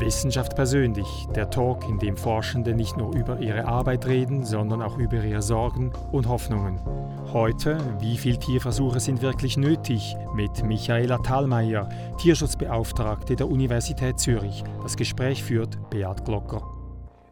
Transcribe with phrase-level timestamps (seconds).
[0.00, 4.98] Wissenschaft persönlich, der Talk, in dem Forschende nicht nur über ihre Arbeit reden, sondern auch
[4.98, 6.80] über ihre Sorgen und Hoffnungen.
[7.32, 10.16] Heute, wie viele Tierversuche sind wirklich nötig?
[10.34, 11.88] Mit Michaela Thalmeier,
[12.18, 14.64] Tierschutzbeauftragte der Universität Zürich.
[14.82, 16.62] Das Gespräch führt Beat Glocker.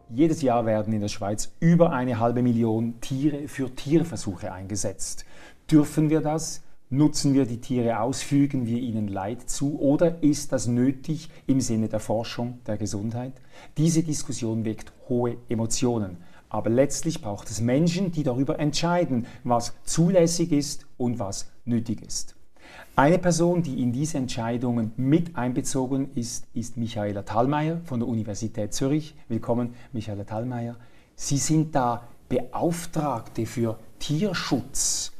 [0.09, 5.25] Jedes Jahr werden in der Schweiz über eine halbe Million Tiere für Tierversuche eingesetzt.
[5.69, 6.61] Dürfen wir das?
[6.89, 11.59] Nutzen wir die Tiere aus, fügen wir ihnen Leid zu oder ist das nötig im
[11.59, 13.33] Sinne der Forschung, der Gesundheit?
[13.75, 16.15] Diese Diskussion weckt hohe Emotionen.
[16.47, 22.37] Aber letztlich braucht es Menschen, die darüber entscheiden, was zulässig ist und was nötig ist.
[22.95, 28.73] Eine Person, die in diese Entscheidungen mit einbezogen ist, ist Michaela Thalmeier von der Universität
[28.73, 29.13] Zürich.
[29.27, 30.77] Willkommen, Michaela Thalmeier.
[31.17, 35.16] Sie sind da Beauftragte für Tierschutz.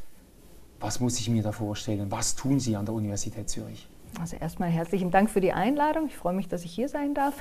[0.80, 2.08] Was muss ich mir da vorstellen?
[2.09, 3.88] Was tun Sie an der Universität Zürich?
[4.22, 6.08] Also erstmal herzlichen Dank für die Einladung.
[6.08, 7.34] Ich freue mich, dass ich hier sein darf.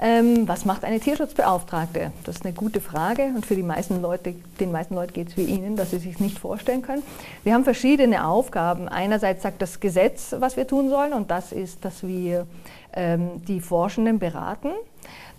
[0.00, 2.12] Ähm, was macht eine Tierschutzbeauftragte?
[2.24, 5.36] Das ist eine gute Frage und für die meisten Leute, den meisten Leuten geht es
[5.36, 7.02] wie Ihnen, dass sie sich nicht vorstellen können.
[7.44, 8.88] Wir haben verschiedene Aufgaben.
[8.88, 12.46] Einerseits sagt das Gesetz, was wir tun sollen und das ist, dass wir
[12.94, 14.70] ähm, die Forschenden beraten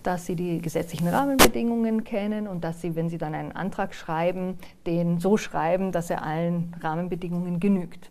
[0.06, 4.56] dass sie die gesetzlichen Rahmenbedingungen kennen und dass sie, wenn sie dann einen Antrag schreiben,
[4.86, 8.10] den so schreiben, dass er allen Rahmenbedingungen genügt.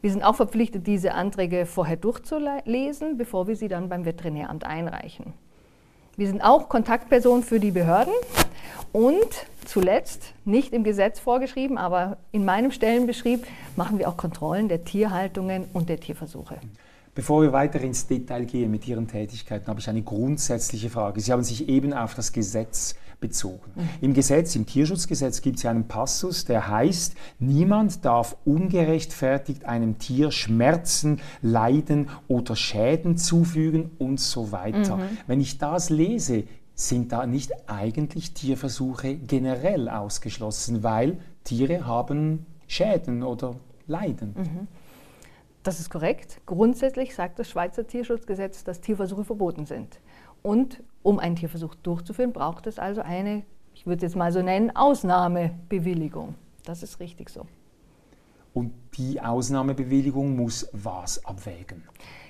[0.00, 5.34] Wir sind auch verpflichtet, diese Anträge vorher durchzulesen, bevor wir sie dann beim Veterinäramt einreichen.
[6.16, 8.14] Wir sind auch Kontaktperson für die Behörden
[8.92, 14.84] und zuletzt, nicht im Gesetz vorgeschrieben, aber in meinem Stellenbeschrieb, machen wir auch Kontrollen der
[14.84, 16.56] Tierhaltungen und der Tierversuche.
[17.16, 21.18] Bevor wir weiter ins Detail gehen mit Ihren Tätigkeiten, habe ich eine grundsätzliche Frage.
[21.18, 23.72] Sie haben sich eben auf das Gesetz bezogen.
[23.74, 23.88] Mhm.
[24.02, 29.98] Im Gesetz, im Tierschutzgesetz gibt es ja einen Passus, der heißt, niemand darf ungerechtfertigt einem
[29.98, 34.98] Tier Schmerzen, Leiden oder Schäden zufügen und so weiter.
[34.98, 35.18] Mhm.
[35.26, 36.44] Wenn ich das lese,
[36.74, 43.56] sind da nicht eigentlich Tierversuche generell ausgeschlossen, weil Tiere haben Schäden oder
[43.86, 44.34] Leiden.
[44.36, 44.68] Mhm.
[45.66, 46.40] Das ist korrekt.
[46.46, 49.98] Grundsätzlich sagt das Schweizer Tierschutzgesetz, dass Tierversuche verboten sind.
[50.40, 53.42] Und um einen Tierversuch durchzuführen, braucht es also eine,
[53.74, 56.36] ich würde es jetzt mal so nennen, Ausnahmebewilligung.
[56.64, 57.46] Das ist richtig so.
[58.54, 61.82] Und die Ausnahmebewilligung muss was abwägen?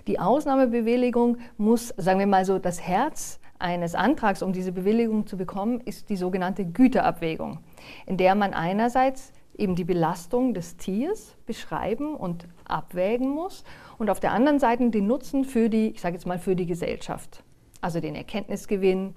[0.06, 5.36] Die Ausnahmebewilligung muss, sagen wir mal so, das Herz eines Antrags, um diese Bewilligung zu
[5.36, 7.58] bekommen, ist die sogenannte Güterabwägung,
[8.06, 13.64] in der man einerseits eben die Belastung des Tiers beschreiben und abwägen muss
[13.98, 16.66] und auf der anderen Seite den Nutzen für die, ich sage jetzt mal, für die
[16.66, 17.42] Gesellschaft,
[17.80, 19.14] also den Erkenntnisgewinn,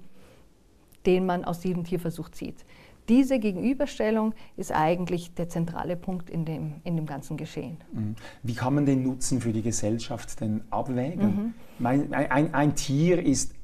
[1.06, 2.64] den man aus diesem Tierversuch zieht.
[3.08, 7.78] Diese Gegenüberstellung ist eigentlich der zentrale Punkt in dem, in dem ganzen Geschehen.
[7.92, 8.14] Mhm.
[8.42, 11.54] Wie kann man den Nutzen für die Gesellschaft denn abwägen?
[11.78, 11.86] Mhm.
[11.86, 13.54] Ein, ein, ein Tier ist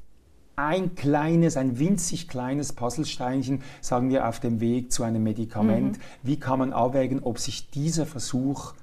[0.57, 5.97] ein kleines, ein winzig kleines Puzzlesteinchen, sagen wir, auf dem Weg zu einem Medikament.
[5.97, 6.01] Mhm.
[6.23, 8.73] Wie kann man abwägen, ob sich dieser Versuch,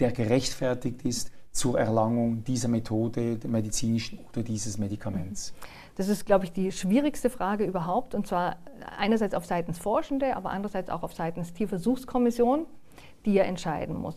[0.00, 5.54] der gerechtfertigt ist zur Erlangung dieser Methode, der medizinischen oder dieses Medikaments?
[5.96, 8.14] Das ist, glaube ich, die schwierigste Frage überhaupt.
[8.14, 8.56] Und zwar
[8.96, 12.66] einerseits auf Seiten Forschende, aber andererseits auch auf Seiten Tierversuchskommission,
[13.24, 14.16] die ja entscheiden muss.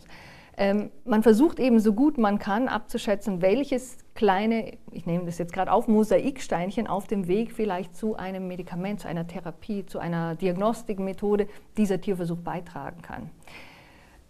[0.56, 5.52] Ähm, man versucht eben so gut man kann abzuschätzen, welches kleine, ich nehme das jetzt
[5.52, 10.34] gerade auf, Mosaiksteinchen auf dem Weg vielleicht zu einem Medikament, zu einer Therapie, zu einer
[10.34, 11.48] Diagnostikmethode
[11.78, 13.30] dieser Tierversuch beitragen kann.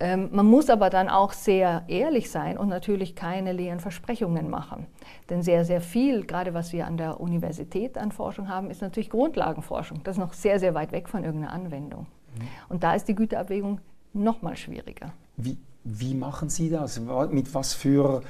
[0.03, 4.89] Ähm, man muss aber dann auch sehr ehrlich sein und natürlich keine leeren Versprechungen machen.
[5.31, 9.11] Denn sehr, sehr viel, gerade was wir an der Universität an Forschung haben, ist natürlich
[9.11, 10.01] Grundlagenforschung.
[10.03, 12.09] Das ist noch sehr, sehr weit weg von irgendeiner Anwendung.
[12.35, 12.43] Mhm.
[12.69, 13.81] Und da ist die Güterabwägung
[14.13, 15.13] noch mal schwieriger.
[15.37, 17.01] Wie, wie machen Sie das?
[17.31, 18.23] Mit was für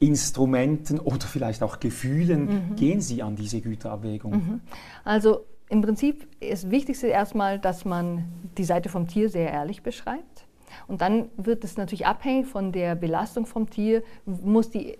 [0.00, 2.76] Instrumenten oder vielleicht auch Gefühlen mhm.
[2.76, 4.32] gehen Sie an diese Güterabwägung?
[4.32, 4.60] Mhm.
[5.04, 8.26] Also im Prinzip ist das Wichtigste erstmal, dass man
[8.58, 10.33] die Seite vom Tier sehr ehrlich beschreibt.
[10.86, 14.98] Und dann wird es natürlich abhängig von der Belastung vom Tier, muss die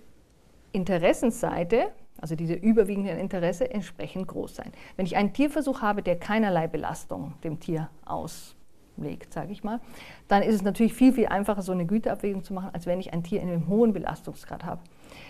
[0.71, 1.87] Interessensseite,
[2.19, 4.71] also diese überwiegende Interesse, entsprechend groß sein.
[4.95, 8.55] Wenn ich einen Tierversuch habe, der keinerlei Belastung dem Tier aus
[8.97, 9.79] legt, sage ich mal,
[10.27, 13.13] dann ist es natürlich viel, viel einfacher, so eine Güterabwägung zu machen, als wenn ich
[13.13, 14.81] ein Tier in einem hohen Belastungsgrad habe.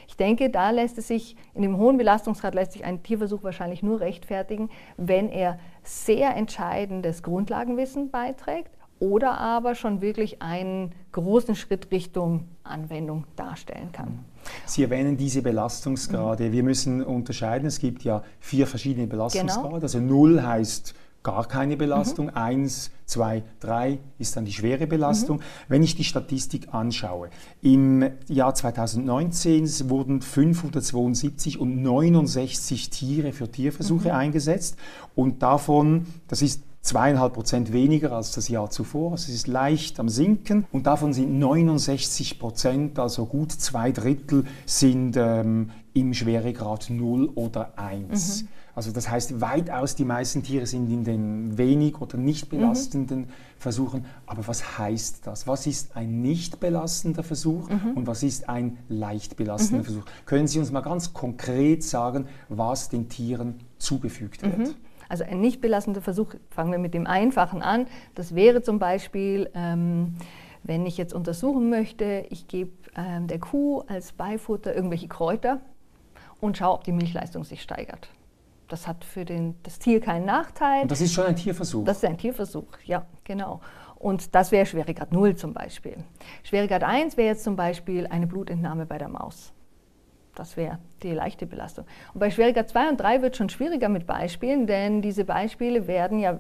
[0.08, 3.84] Ich denke, da lässt es sich, in dem hohen Belastungsgrad lässt sich ein Tierversuch wahrscheinlich
[3.84, 11.92] nur rechtfertigen, wenn er sehr entscheidendes Grundlagenwissen beiträgt oder aber schon wirklich einen großen Schritt
[11.92, 14.26] Richtung Anwendung darstellen kann.
[14.66, 16.46] Sie erwähnen diese Belastungsgrade.
[16.46, 16.52] Mhm.
[16.52, 19.68] Wir müssen unterscheiden, es gibt ja vier verschiedene Belastungsgrade.
[19.68, 19.82] Genau.
[19.82, 20.96] Also 0 heißt
[21.26, 22.28] gar keine Belastung.
[22.28, 22.36] Mhm.
[22.36, 25.38] Eins, zwei, drei ist dann die schwere Belastung.
[25.38, 25.42] Mhm.
[25.68, 27.30] Wenn ich die Statistik anschaue,
[27.62, 34.16] im Jahr 2019 wurden 572 und 69 Tiere für Tierversuche mhm.
[34.16, 34.78] eingesetzt
[35.16, 39.12] und davon, das ist zweieinhalb Prozent weniger als das Jahr zuvor.
[39.14, 44.46] Also es ist leicht am Sinken und davon sind 69 Prozent, also gut zwei Drittel,
[44.66, 48.44] sind ähm, im Schweregrad 0 oder 1.
[48.44, 48.48] Mhm.
[48.76, 53.28] Also das heißt, weitaus die meisten Tiere sind in den wenig oder nicht belastenden mhm.
[53.58, 54.06] Versuchen.
[54.28, 55.48] Aber was heißt das?
[55.48, 57.94] Was ist ein nicht belastender Versuch mhm.
[57.96, 59.86] und was ist ein leicht belastender mhm.
[59.86, 60.06] Versuch?
[60.26, 64.76] Können Sie uns mal ganz konkret sagen, was den Tieren zugefügt wird?
[65.10, 67.88] Also ein nicht belastender Versuch, fangen wir mit dem Einfachen an.
[68.16, 70.16] Das wäre zum Beispiel, ähm,
[70.64, 75.62] wenn ich jetzt untersuchen möchte, ich gebe ähm, der Kuh als Beifutter irgendwelche Kräuter
[76.42, 78.10] und schaue, ob die Milchleistung sich steigert.
[78.68, 80.84] Das hat für den, das Tier keinen Nachteil.
[80.84, 81.86] Und das ist schon ein Tierversuch?
[81.86, 83.62] Das ist ein Tierversuch, ja, genau.
[83.96, 85.98] Und das wäre Schweregrad 0 zum Beispiel.
[86.44, 89.54] Schweregrad 1 wäre jetzt zum Beispiel eine Blutentnahme bei der Maus.
[90.36, 91.86] Das wäre die leichte Belastung.
[92.14, 95.88] Und bei Schweregrad 2 und 3 wird es schon schwieriger mit Beispielen, denn diese Beispiele
[95.88, 96.40] werden ja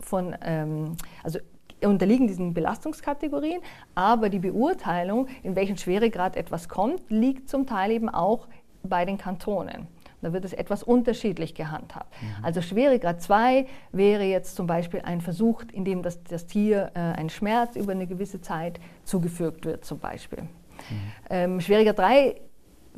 [0.00, 1.38] von, ähm, also
[1.82, 3.60] unterliegen diesen Belastungskategorien,
[3.94, 8.48] aber die Beurteilung, in welchen Schweregrad etwas kommt, liegt zum Teil eben auch
[8.82, 9.88] bei den Kantonen.
[10.22, 12.10] Da wird es etwas unterschiedlich gehandhabt.
[12.22, 12.44] Mhm.
[12.44, 16.98] Also Schweregrad 2 wäre jetzt zum Beispiel ein Versuch, in dem das, das Tier äh,
[16.98, 20.44] ein Schmerz über eine gewisse Zeit zugefügt wird, zum Beispiel.
[20.44, 20.48] Mhm.
[21.28, 22.40] Ähm, Schweregrad 3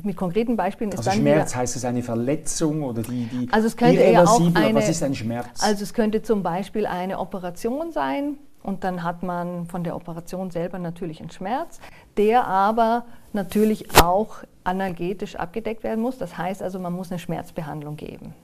[0.03, 3.49] mit konkreten Beispielen ist also dann Schmerz wieder, heißt es eine Verletzung oder die, die
[3.51, 5.63] also es könnte ja auch eine, was ist ein Schmerz?
[5.63, 10.51] Also es könnte zum Beispiel eine Operation sein und dann hat man von der Operation
[10.51, 11.81] selber natürlich einen Schmerz,
[12.17, 16.19] der aber natürlich auch analgetisch abgedeckt werden muss.
[16.19, 18.35] Das heißt also, man muss eine Schmerzbehandlung geben.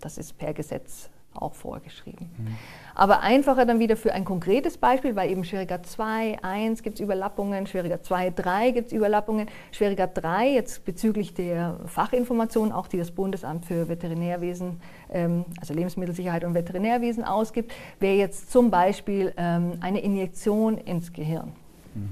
[0.00, 2.30] Das ist per Gesetz auch vorgeschrieben.
[2.36, 2.56] Mhm.
[2.94, 7.00] Aber einfacher dann wieder für ein konkretes Beispiel, weil eben Schwieriger 2, 1 gibt es
[7.00, 9.48] Überlappungen, Schwieriger 2, 3 gibt es Überlappungen.
[9.70, 14.80] Schwieriger 3 jetzt bezüglich der Fachinformationen, auch die das Bundesamt für Veterinärwesen,
[15.10, 21.52] ähm, also Lebensmittelsicherheit und Veterinärwesen ausgibt, wäre jetzt zum Beispiel ähm, eine Injektion ins Gehirn.
[21.94, 22.10] Mhm.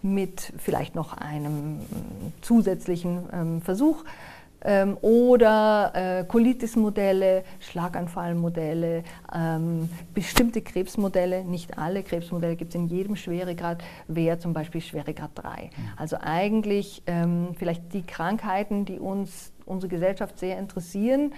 [0.00, 1.80] Mit vielleicht noch einem
[2.40, 4.04] zusätzlichen ähm, Versuch
[4.64, 13.16] ähm, oder äh, Colitis-Modelle, Schlaganfallmodelle, ähm, bestimmte Krebsmodelle, nicht alle Krebsmodelle gibt es in jedem
[13.16, 15.64] Schweregrad, wäre zum Beispiel Schweregrad 3.
[15.64, 15.70] Mhm.
[15.96, 21.32] Also eigentlich ähm, vielleicht die Krankheiten, die uns, unsere Gesellschaft sehr interessieren,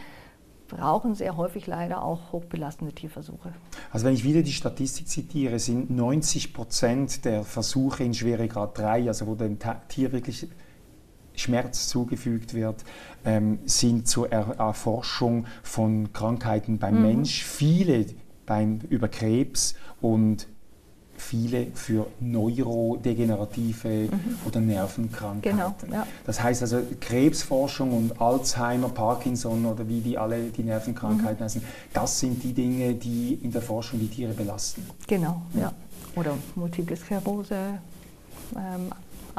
[0.70, 3.52] brauchen sehr häufig leider auch hochbelastende Tierversuche.
[3.90, 9.08] Also wenn ich wieder die Statistik zitiere, sind 90 Prozent der Versuche in Schweregrad 3,
[9.08, 9.58] also wo dem
[9.88, 10.46] Tier wirklich
[11.40, 12.84] Schmerz zugefügt wird,
[13.24, 17.02] ähm, sind zur er Erforschung von Krankheiten beim mhm.
[17.02, 18.06] Mensch, viele
[18.46, 20.46] beim, über Krebs und
[21.20, 24.38] viele für neurodegenerative mhm.
[24.46, 25.58] oder Nervenkrankheiten.
[25.58, 26.06] Genau, ja.
[26.24, 31.44] Das heißt also Krebsforschung und Alzheimer, Parkinson oder wie die alle die Nervenkrankheiten mhm.
[31.44, 31.62] heißen,
[31.92, 34.84] das sind die Dinge, die in der Forschung die Tiere belasten.
[35.06, 35.72] Genau, ja.
[36.16, 37.78] Oder Multiple Sklerose,
[38.56, 38.90] ähm,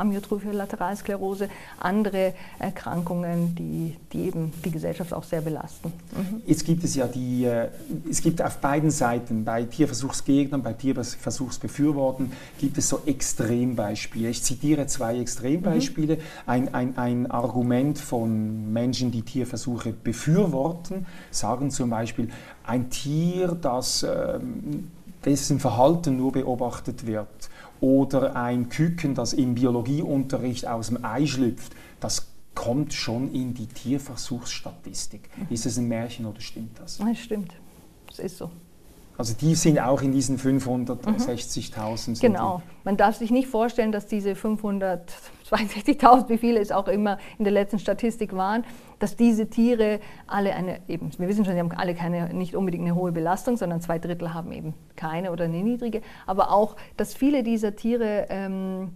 [0.01, 1.47] Amyotrophische Lateralsklerose,
[1.79, 5.93] andere Erkrankungen, die, die eben die Gesellschaft auch sehr belasten.
[6.15, 6.41] Mhm.
[6.45, 7.69] Jetzt gibt es ja die, äh,
[8.09, 14.29] es gibt auf beiden Seiten, bei Tierversuchsgegnern, bei Tierversuchsbefürwortern, gibt es so Extrembeispiele.
[14.29, 16.15] Ich zitiere zwei Extrembeispiele.
[16.15, 16.21] Mhm.
[16.47, 22.29] Ein, ein, ein Argument von Menschen, die Tierversuche befürworten, sagen zum Beispiel,
[22.63, 24.89] ein Tier, das, ähm,
[25.25, 27.27] dessen Verhalten nur beobachtet wird,
[27.81, 33.65] oder ein Küken, das im Biologieunterricht aus dem Ei schlüpft, das kommt schon in die
[33.67, 35.29] Tierversuchsstatistik.
[35.35, 35.47] Mhm.
[35.49, 36.99] Ist es ein Märchen oder stimmt das?
[36.99, 37.53] Nein, stimmt.
[38.07, 38.49] Das ist so.
[39.17, 42.09] Also die sind auch in diesen 560.000.
[42.09, 42.13] Mhm.
[42.19, 42.61] Genau.
[42.83, 47.53] Man darf sich nicht vorstellen, dass diese 562.000, wie viele es auch immer in der
[47.53, 48.63] letzten Statistik waren,
[49.01, 52.85] dass diese Tiere alle eine, eben, wir wissen schon, sie haben alle keine, nicht unbedingt
[52.85, 57.13] eine hohe Belastung, sondern zwei Drittel haben eben keine oder eine niedrige, aber auch, dass
[57.13, 58.93] viele dieser Tiere ähm,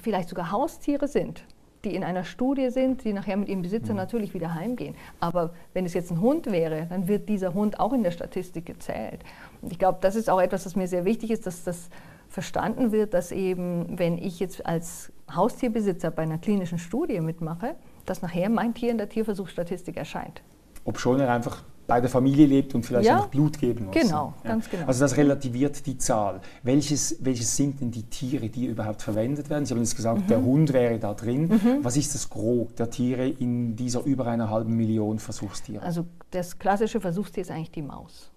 [0.00, 1.44] vielleicht sogar Haustiere sind
[1.84, 3.98] die in einer Studie sind, die nachher mit ihrem Besitzer mhm.
[3.98, 4.96] natürlich wieder heimgehen.
[5.20, 8.66] Aber wenn es jetzt ein Hund wäre, dann wird dieser Hund auch in der Statistik
[8.66, 9.20] gezählt.
[9.62, 11.88] Und ich glaube, das ist auch etwas, was mir sehr wichtig ist, dass das
[12.28, 17.74] verstanden wird, dass eben, wenn ich jetzt als Haustierbesitzer bei einer klinischen Studie mitmache,
[18.08, 20.42] dass nachher mein Tier in der Tierversuchsstatistik erscheint.
[20.84, 23.94] Ob schon er einfach bei der Familie lebt und vielleicht ja, einfach Blut geben muss.
[23.94, 24.50] Genau, ja.
[24.50, 24.86] ganz genau.
[24.86, 26.40] Also das relativiert die Zahl.
[26.62, 29.64] Welches, welches sind denn die Tiere, die überhaupt verwendet werden?
[29.64, 30.26] Sie haben jetzt gesagt, mhm.
[30.26, 31.48] der Hund wäre da drin.
[31.48, 31.78] Mhm.
[31.82, 35.82] Was ist das Gros der Tiere in dieser über einer halben Million Versuchstiere?
[35.82, 38.30] Also das klassische Versuchstier ist eigentlich die Maus.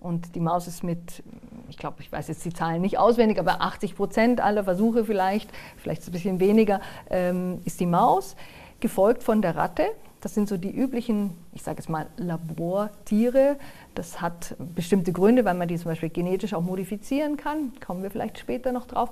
[0.00, 1.22] Und die Maus ist mit,
[1.68, 5.48] ich glaube, ich weiß jetzt die Zahlen nicht auswendig, aber 80 Prozent aller Versuche vielleicht,
[5.76, 8.34] vielleicht ein bisschen weniger, ähm, ist die Maus,
[8.82, 9.84] gefolgt von der Ratte.
[10.20, 13.56] Das sind so die üblichen, ich sage jetzt mal, Labortiere.
[13.94, 17.72] Das hat bestimmte Gründe, weil man die zum Beispiel genetisch auch modifizieren kann.
[17.84, 19.10] Kommen wir vielleicht später noch drauf.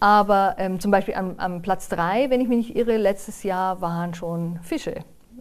[0.00, 3.80] Aber ähm, zum Beispiel am, am Platz 3, wenn ich mich nicht irre, letztes Jahr
[3.80, 4.96] waren schon Fische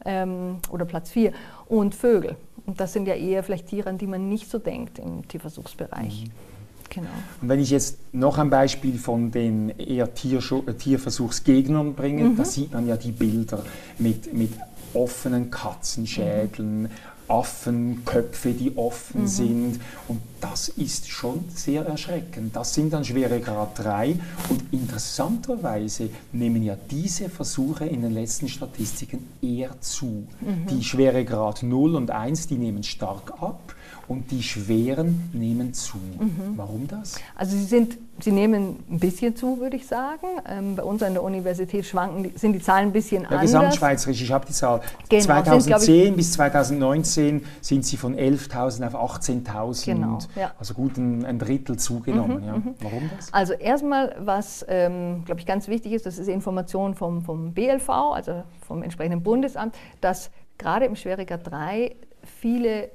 [0.05, 1.31] ähm, oder Platz 4
[1.67, 2.35] und Vögel.
[2.65, 6.25] Und das sind ja eher vielleicht Tiere, an die man nicht so denkt im Tierversuchsbereich.
[6.25, 6.56] Mhm.
[6.89, 7.09] Genau.
[7.41, 12.37] Und wenn ich jetzt noch ein Beispiel von den eher Tierschu- äh, Tierversuchsgegnern bringe, mhm.
[12.37, 13.63] da sieht man ja die Bilder
[13.97, 14.53] mit, mit
[14.93, 16.89] offenen Katzenschädeln, mhm.
[17.27, 19.27] Affenköpfe, die offen mhm.
[19.27, 19.79] sind.
[20.07, 22.55] Und das ist schon sehr erschreckend.
[22.55, 24.15] Das sind dann Schweregrad 3.
[24.49, 30.27] Und interessanterweise nehmen ja diese Versuche in den letzten Statistiken eher zu.
[30.39, 30.67] Mhm.
[30.69, 33.75] Die Schweregrad 0 und 1, die nehmen stark ab
[34.07, 35.97] und die schweren nehmen zu.
[35.97, 36.53] Mhm.
[36.55, 37.15] Warum das?
[37.35, 40.27] Also sie, sind, sie nehmen ein bisschen zu, würde ich sagen.
[40.47, 43.41] Ähm, bei uns an der Universität schwanken die, sind die Zahlen ein bisschen ja, anders.
[43.41, 44.81] Gesamtschweizerisch, ich habe die Zahl.
[45.09, 50.53] Genau, 2010 sind, bis 2019 sind sie von 11.000 auf 18.000, genau, ja.
[50.57, 52.41] also gut ein, ein Drittel zugenommen.
[52.41, 52.57] Mhm, ja.
[52.57, 52.75] Mhm.
[52.79, 53.33] Warum das?
[53.33, 57.89] Also erstmal, was, ähm, glaube ich, ganz wichtig ist, das ist Information vom, vom BLV,
[57.89, 62.89] also vom entsprechenden Bundesamt, dass gerade im Schweriger 3 viele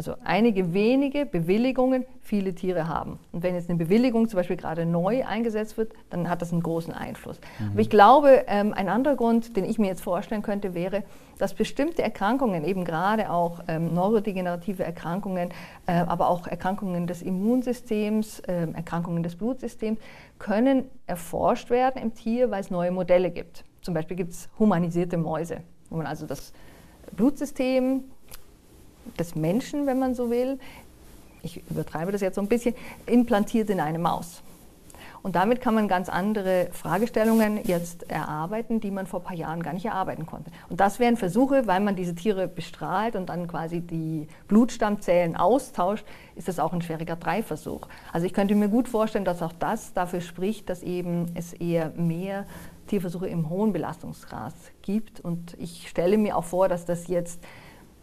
[0.00, 3.18] also einige wenige Bewilligungen viele Tiere haben.
[3.32, 6.62] Und wenn jetzt eine Bewilligung zum Beispiel gerade neu eingesetzt wird, dann hat das einen
[6.62, 7.38] großen Einfluss.
[7.58, 7.72] Mhm.
[7.72, 11.02] Aber ich glaube, ähm, ein anderer Grund, den ich mir jetzt vorstellen könnte, wäre,
[11.36, 15.50] dass bestimmte Erkrankungen, eben gerade auch ähm, neurodegenerative Erkrankungen,
[15.84, 20.00] äh, aber auch Erkrankungen des Immunsystems, äh, Erkrankungen des Blutsystems,
[20.38, 23.64] können erforscht werden im Tier, weil es neue Modelle gibt.
[23.82, 25.58] Zum Beispiel gibt es humanisierte Mäuse,
[25.90, 26.54] wo man also das
[27.14, 28.04] Blutsystem
[29.18, 30.58] des Menschen, wenn man so will,
[31.42, 32.74] ich übertreibe das jetzt so ein bisschen,
[33.06, 34.42] implantiert in eine Maus.
[35.22, 39.62] Und damit kann man ganz andere Fragestellungen jetzt erarbeiten, die man vor ein paar Jahren
[39.62, 40.50] gar nicht erarbeiten konnte.
[40.70, 46.06] Und das wären Versuche, weil man diese Tiere bestrahlt und dann quasi die Blutstammzellen austauscht,
[46.36, 47.86] ist das auch ein schwieriger Dreiversuch.
[48.12, 51.90] Also ich könnte mir gut vorstellen, dass auch das dafür spricht, dass eben es eher
[51.96, 52.46] mehr
[52.86, 55.20] Tierversuche im hohen Belastungsgrad gibt.
[55.20, 57.40] Und ich stelle mir auch vor, dass das jetzt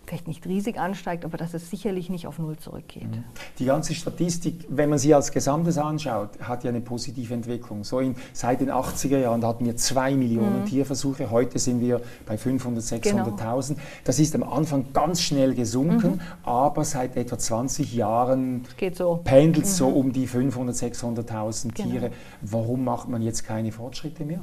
[0.08, 3.10] vielleicht nicht riesig ansteigt, aber dass es sicherlich nicht auf Null zurückgeht.
[3.12, 3.24] Mhm.
[3.60, 7.84] Die ganze Statistik, wenn man sie als Gesamtes anschaut, hat ja eine positive Entwicklung.
[7.84, 10.66] So in, seit den 80er Jahren hatten wir zwei Millionen mhm.
[10.66, 13.68] Tierversuche, heute sind wir bei 500, 600.000.
[13.68, 13.80] Genau.
[14.06, 16.22] Das ist am Anfang ganz schnell gesunken, mhm.
[16.44, 19.20] aber seit etwa 20 Jahren so.
[19.24, 19.96] pendelt es so mhm.
[19.96, 22.00] um die 500, 600.000 Tiere.
[22.00, 22.12] Genau.
[22.42, 24.40] Warum macht man jetzt keine Fortschritte mehr?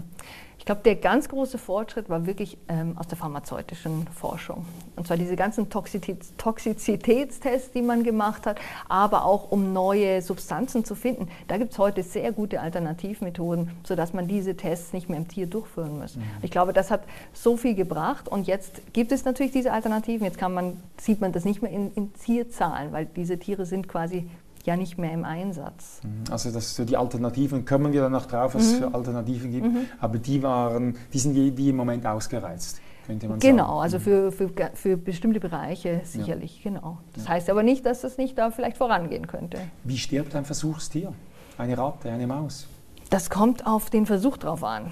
[0.65, 4.65] Ich glaube, der ganz große Fortschritt war wirklich ähm, aus der pharmazeutischen Forschung.
[4.97, 10.87] Und zwar diese ganzen Toxizitäts Toxizitätstests, die man gemacht hat, aber auch um neue Substanzen
[10.87, 11.29] zu finden.
[11.49, 15.47] Da gibt es heute sehr gute Alternativmethoden, sodass man diese Tests nicht mehr im Tier
[15.47, 16.17] durchführen muss.
[16.17, 16.23] Mhm.
[16.41, 17.03] Ich glaube, das hat
[17.35, 20.25] so viel gebracht und jetzt gibt es natürlich diese Alternativen.
[20.25, 24.31] Jetzt man, sieht man das nicht mehr in, in Tierzahlen, weil diese Tiere sind quasi
[24.67, 26.01] ja nicht mehr im Einsatz.
[26.03, 26.33] Mhm.
[26.33, 28.95] Also das so die Alternativen, kommen wir dann noch drauf, was es für mhm.
[28.95, 29.87] Alternativen gibt, mhm.
[30.01, 32.81] aber die waren, die sind die, die im Moment ausgereizt.
[33.07, 33.81] Könnte man genau, sagen.
[33.81, 36.71] also für, für, für bestimmte Bereiche sicherlich, ja.
[36.71, 36.99] genau.
[37.13, 37.31] Das ja.
[37.31, 39.59] heißt aber nicht, dass es nicht da vielleicht vorangehen könnte.
[39.85, 41.13] Wie stirbt ein Versuchstier?
[41.59, 42.67] Eine Ratte, eine Maus?
[43.11, 44.91] Das kommt auf den Versuch drauf an.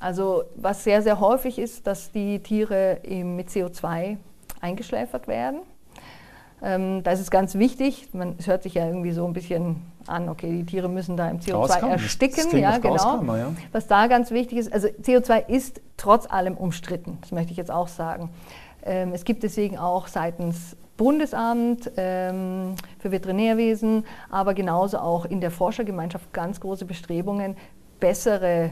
[0.00, 4.16] Also was sehr, sehr häufig ist, dass die Tiere mit CO2
[4.60, 5.60] eingeschläfert werden.
[6.64, 9.82] Ähm, da ist es ganz wichtig, man, es hört sich ja irgendwie so ein bisschen
[10.06, 11.92] an, okay, die Tiere müssen da im CO2 Gaskammer.
[11.92, 12.44] ersticken.
[12.50, 13.34] Das ja, genau.
[13.34, 13.52] Ja.
[13.72, 17.70] Was da ganz wichtig ist, also CO2 ist trotz allem umstritten, das möchte ich jetzt
[17.70, 18.30] auch sagen.
[18.84, 25.50] Ähm, es gibt deswegen auch seitens Bundesamt ähm, für Veterinärwesen, aber genauso auch in der
[25.50, 27.56] Forschergemeinschaft ganz große Bestrebungen,
[27.98, 28.70] bessere,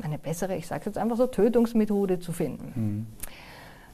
[0.00, 2.72] eine bessere, ich sage es jetzt einfach so, Tötungsmethode zu finden.
[2.74, 3.06] Mhm.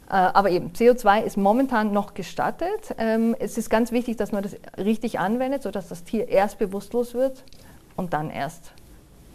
[0.09, 2.95] Äh, aber eben, CO2 ist momentan noch gestattet.
[2.99, 7.15] Ähm, es ist ganz wichtig, dass man das richtig anwendet, sodass das Tier erst bewusstlos
[7.15, 7.45] wird
[7.97, 8.73] und dann erst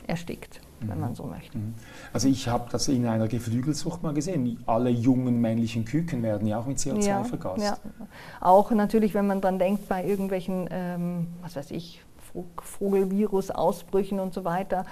[0.07, 1.57] erstickt, wenn man so möchte.
[1.57, 1.73] Mhm.
[2.13, 4.63] Also ich habe das in einer Geflügelzucht mal gesehen.
[4.65, 7.63] Alle jungen männlichen Küken werden ja auch mit CO2 ja, vergast.
[7.63, 7.77] Ja.
[8.39, 12.01] Auch natürlich, wenn man dann denkt bei irgendwelchen, ähm, was weiß ich,
[12.61, 14.85] Vogelvirus-Ausbrüchen und so weiter,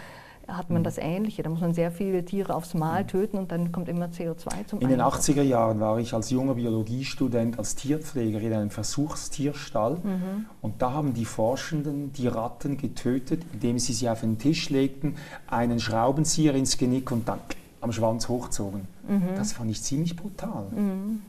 [0.51, 0.83] hat man mhm.
[0.83, 1.43] das Ähnliche.
[1.43, 3.07] Da muss man sehr viele Tiere aufs Mal mhm.
[3.07, 6.55] töten und dann kommt immer CO2 zum In den 80er Jahren war ich als junger
[6.55, 10.45] Biologiestudent, als Tierpfleger in einem Versuchstierstall mhm.
[10.61, 15.15] und da haben die Forschenden die Ratten getötet, indem sie sie auf den Tisch legten,
[15.47, 17.39] einen Schraubenzieher ins Genick und dann
[17.81, 18.81] am Schwanz hochzogen.
[19.07, 19.35] Mhm.
[19.35, 20.65] Das fand ich ziemlich brutal.
[20.71, 21.21] Mhm.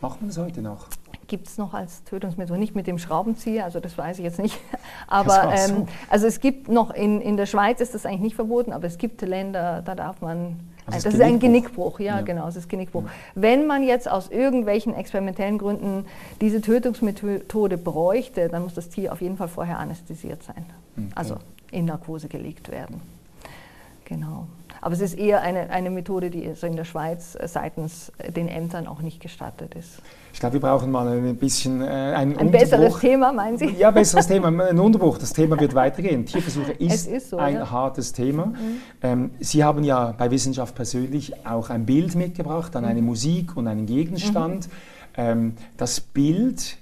[0.00, 0.86] Macht man das heute noch?
[1.28, 4.58] Gibt es noch als Tötungsmethode, nicht mit dem Schraubenzieher, also das weiß ich jetzt nicht.
[5.06, 5.86] Aber ähm, so.
[6.10, 8.98] also es gibt noch, in, in der Schweiz ist das eigentlich nicht verboten, aber es
[8.98, 12.68] gibt Länder, da darf man, also das ist ein Genickbruch, ja, ja, genau, es ist
[12.68, 13.04] Genickbruch.
[13.04, 13.10] Ja.
[13.34, 16.06] Wenn man jetzt aus irgendwelchen experimentellen Gründen
[16.40, 20.64] diese Tötungsmethode bräuchte, dann muss das Tier auf jeden Fall vorher anästhesiert sein,
[20.96, 21.06] okay.
[21.14, 21.36] also
[21.70, 23.00] in Narkose gelegt werden.
[24.04, 24.46] Genau.
[24.80, 29.00] Aber es ist eher eine, eine Methode, die in der Schweiz seitens den Ämtern auch
[29.00, 30.00] nicht gestattet ist.
[30.38, 33.70] Ich glaube, wir brauchen mal ein bisschen äh, einen Ein besseres Thema, meinen Sie?
[33.76, 35.18] Ja, besseres Thema, ein Unterbruch.
[35.18, 36.24] Das Thema wird weitergehen.
[36.26, 37.68] Tierversuche ist, ist so, ein ja.
[37.68, 38.46] hartes Thema.
[38.46, 38.54] Mhm.
[39.02, 42.90] Ähm, Sie haben ja bei Wissenschaft persönlich auch ein Bild mitgebracht, dann mhm.
[42.90, 44.68] eine Musik und einen Gegenstand.
[44.68, 44.72] Mhm.
[45.16, 46.76] Ähm, das Bild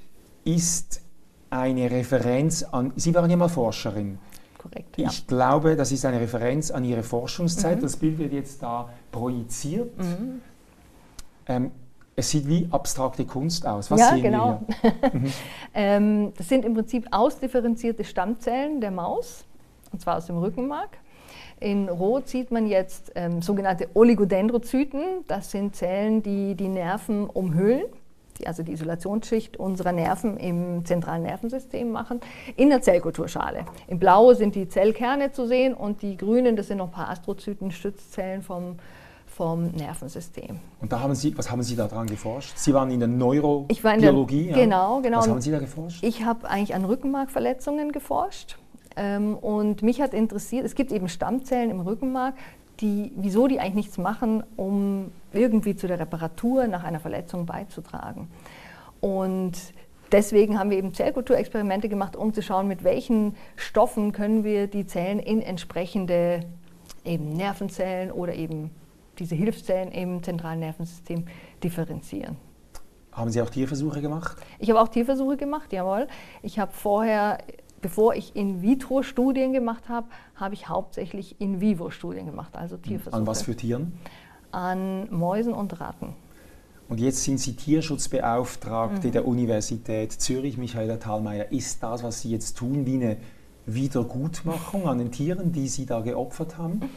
[0.44, 1.00] ist
[1.48, 4.18] eine Referenz an, Sie waren ja mal Forscherin.
[4.58, 5.08] Korrekt, ja.
[5.08, 7.78] Ich glaube, das ist eine Referenz an Ihre Forschungszeit.
[7.78, 7.82] Mhm.
[7.82, 9.96] Das Bild wird jetzt da projiziert.
[9.96, 10.42] Mhm.
[11.48, 11.70] Ähm,
[12.16, 13.90] es sieht wie abstrakte Kunst aus.
[13.90, 14.62] Was ja, sehen genau.
[14.80, 15.10] wir hier?
[15.12, 15.32] Mhm.
[15.74, 19.44] ähm, das sind im Prinzip ausdifferenzierte Stammzellen der Maus,
[19.92, 20.98] und zwar aus dem Rückenmark.
[21.60, 25.24] In Rot sieht man jetzt ähm, sogenannte Oligodendrozyten.
[25.26, 27.84] Das sind Zellen, die die Nerven umhüllen,
[28.38, 32.20] die also die Isolationsschicht unserer Nerven im zentralen Nervensystem machen,
[32.56, 33.64] in der Zellkulturschale.
[33.86, 37.08] In Blau sind die Zellkerne zu sehen und die grünen, das sind noch ein paar
[37.08, 38.76] Astrozyten, Stützzellen vom
[39.36, 40.60] vom Nervensystem.
[40.80, 42.56] Und da haben Sie, was haben Sie da dran geforscht?
[42.56, 44.48] Sie waren in der Neurobiologie.
[44.48, 44.54] Ja?
[44.56, 45.18] Genau, genau.
[45.18, 46.02] Was haben Sie da geforscht?
[46.02, 48.56] Ich habe eigentlich an Rückenmarkverletzungen geforscht.
[48.96, 52.34] Ähm, und mich hat interessiert, es gibt eben Stammzellen im Rückenmark,
[52.80, 58.28] die, wieso die eigentlich nichts machen, um irgendwie zu der Reparatur nach einer Verletzung beizutragen.
[59.02, 59.52] Und
[60.12, 64.86] deswegen haben wir eben Zellkulturexperimente gemacht, um zu schauen, mit welchen Stoffen können wir die
[64.86, 66.40] Zellen in entsprechende
[67.04, 68.70] eben Nervenzellen oder eben
[69.18, 71.24] diese Hilfszellen im zentralen Nervensystem
[71.62, 72.36] differenzieren.
[73.12, 74.36] Haben Sie auch Tierversuche gemacht?
[74.58, 76.06] Ich habe auch Tierversuche gemacht, jawohl.
[76.42, 77.38] Ich habe vorher,
[77.80, 83.16] bevor ich In-vitro-Studien gemacht habe, habe ich hauptsächlich In-vivo-Studien gemacht, also Tierversuche.
[83.16, 83.98] An was für Tieren?
[84.52, 86.14] An Mäusen und Ratten.
[86.88, 89.12] Und jetzt sind Sie Tierschutzbeauftragte mhm.
[89.12, 91.50] der Universität Zürich, Michaela Thalmeier.
[91.50, 93.16] Ist das, was Sie jetzt tun, wie eine
[93.64, 96.80] Wiedergutmachung an den Tieren, die Sie da geopfert haben?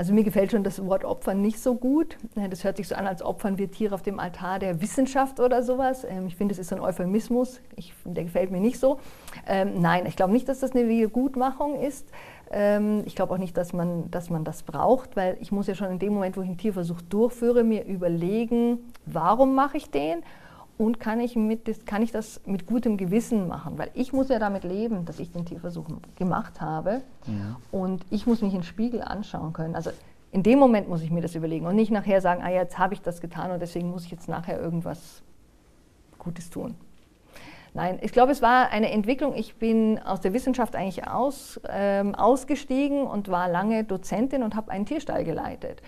[0.00, 2.16] Also mir gefällt schon das Wort Opfern nicht so gut.
[2.34, 5.62] Das hört sich so an, als opfern wir Tiere auf dem Altar der Wissenschaft oder
[5.62, 6.06] sowas.
[6.08, 7.60] Ähm, ich finde, das ist so ein Euphemismus.
[7.76, 8.98] Ich, der gefällt mir nicht so.
[9.46, 12.08] Ähm, nein, ich glaube nicht, dass das eine Wiedergutmachung ist.
[12.50, 15.74] Ähm, ich glaube auch nicht, dass man, dass man das braucht, weil ich muss ja
[15.74, 20.22] schon in dem Moment, wo ich einen Tierversuch durchführe, mir überlegen, warum mache ich den
[20.80, 23.76] und kann ich, mit, kann ich das mit gutem Gewissen machen?
[23.76, 25.84] Weil ich muss ja damit leben, dass ich den Tierversuch
[26.16, 27.60] gemacht habe ja.
[27.70, 29.74] und ich muss mich im Spiegel anschauen können.
[29.74, 29.90] Also
[30.32, 32.94] in dem Moment muss ich mir das überlegen und nicht nachher sagen, ah, jetzt habe
[32.94, 35.20] ich das getan und deswegen muss ich jetzt nachher irgendwas
[36.18, 36.74] Gutes tun.
[37.74, 39.34] Nein, ich glaube, es war eine Entwicklung.
[39.34, 44.70] Ich bin aus der Wissenschaft eigentlich aus, ähm, ausgestiegen und war lange Dozentin und habe
[44.70, 45.82] einen Tierstall geleitet.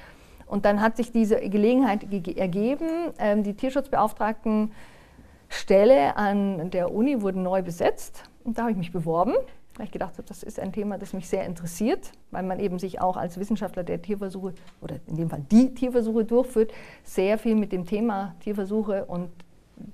[0.46, 3.12] Und dann hat sich diese Gelegenheit ge ergeben.
[3.18, 8.24] Ähm, die Tierschutzbeauftragtenstelle an der Uni wurde neu besetzt.
[8.44, 9.34] Und da habe ich mich beworben,
[9.76, 12.78] weil ich gedacht habe, das ist ein Thema, das mich sehr interessiert, weil man eben
[12.78, 16.72] sich auch als Wissenschaftler der Tierversuche oder in dem Fall die Tierversuche durchführt,
[17.04, 19.30] sehr viel mit dem Thema Tierversuche und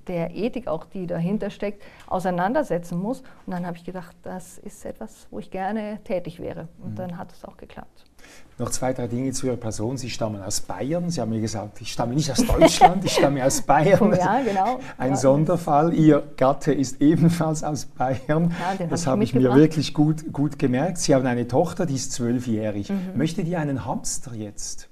[0.07, 3.21] der Ethik auch, die dahinter steckt, auseinandersetzen muss.
[3.45, 6.67] Und dann habe ich gedacht, das ist etwas, wo ich gerne tätig wäre.
[6.79, 6.95] Und mhm.
[6.95, 8.08] dann hat es auch geklappt.
[8.59, 9.95] Noch zwei, drei Dinge zu Ihrer Person.
[9.95, 11.09] Sie stammen aus Bayern.
[11.09, 14.13] Sie haben mir gesagt, ich stamme nicht aus Deutschland, ich stamme aus Bayern.
[14.19, 14.79] Ja, genau.
[14.97, 15.15] Ein ja.
[15.15, 15.93] Sonderfall.
[15.93, 18.53] Ihr Gatte ist ebenfalls aus Bayern.
[18.79, 20.97] Ja, das habe ich mir wirklich gut, gut gemerkt.
[20.97, 22.89] Sie haben eine Tochter, die ist zwölfjährig.
[22.89, 23.11] Mhm.
[23.15, 24.89] Möchte die einen Hamster jetzt?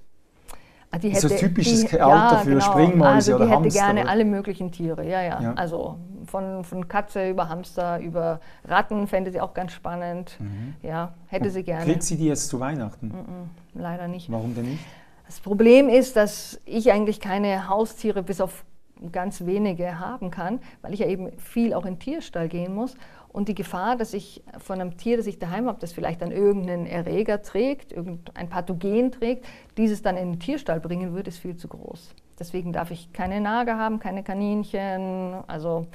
[0.89, 2.61] Ah, die hätte, ein typisches die, Alter ja, für genau.
[2.61, 3.69] Springmäuse also oder Hamster.
[3.69, 5.21] Die hätte gerne alle möglichen Tiere, ja.
[5.21, 5.53] ja.
[5.55, 10.37] Also von, von Katze über Hamster, über Ratten fände sie auch ganz spannend.
[10.39, 10.75] Mhm.
[10.83, 11.85] Ja, hätte sie gerne.
[11.85, 13.07] Kriegt sie die jetzt zu Weihnachten?
[13.07, 14.31] Mhm, leider nicht.
[14.31, 14.83] Warum denn nicht?
[15.25, 18.63] Das Problem ist, dass ich eigentlich keine Haustiere bis auf
[19.11, 22.95] ganz wenige haben kann, weil ich ja eben viel auch in den Tierstall gehen muss.
[23.29, 26.31] Und die Gefahr, dass ich von einem Tier, das ich daheim habe, das vielleicht dann
[26.31, 29.45] irgendeinen Erreger trägt, irgendein Pathogen trägt,
[29.77, 32.15] dieses dann in den Tierstall bringen würde, ist viel zu groß.
[32.39, 35.35] Deswegen darf ich keine Nager haben, keine Kaninchen.
[35.47, 35.87] Also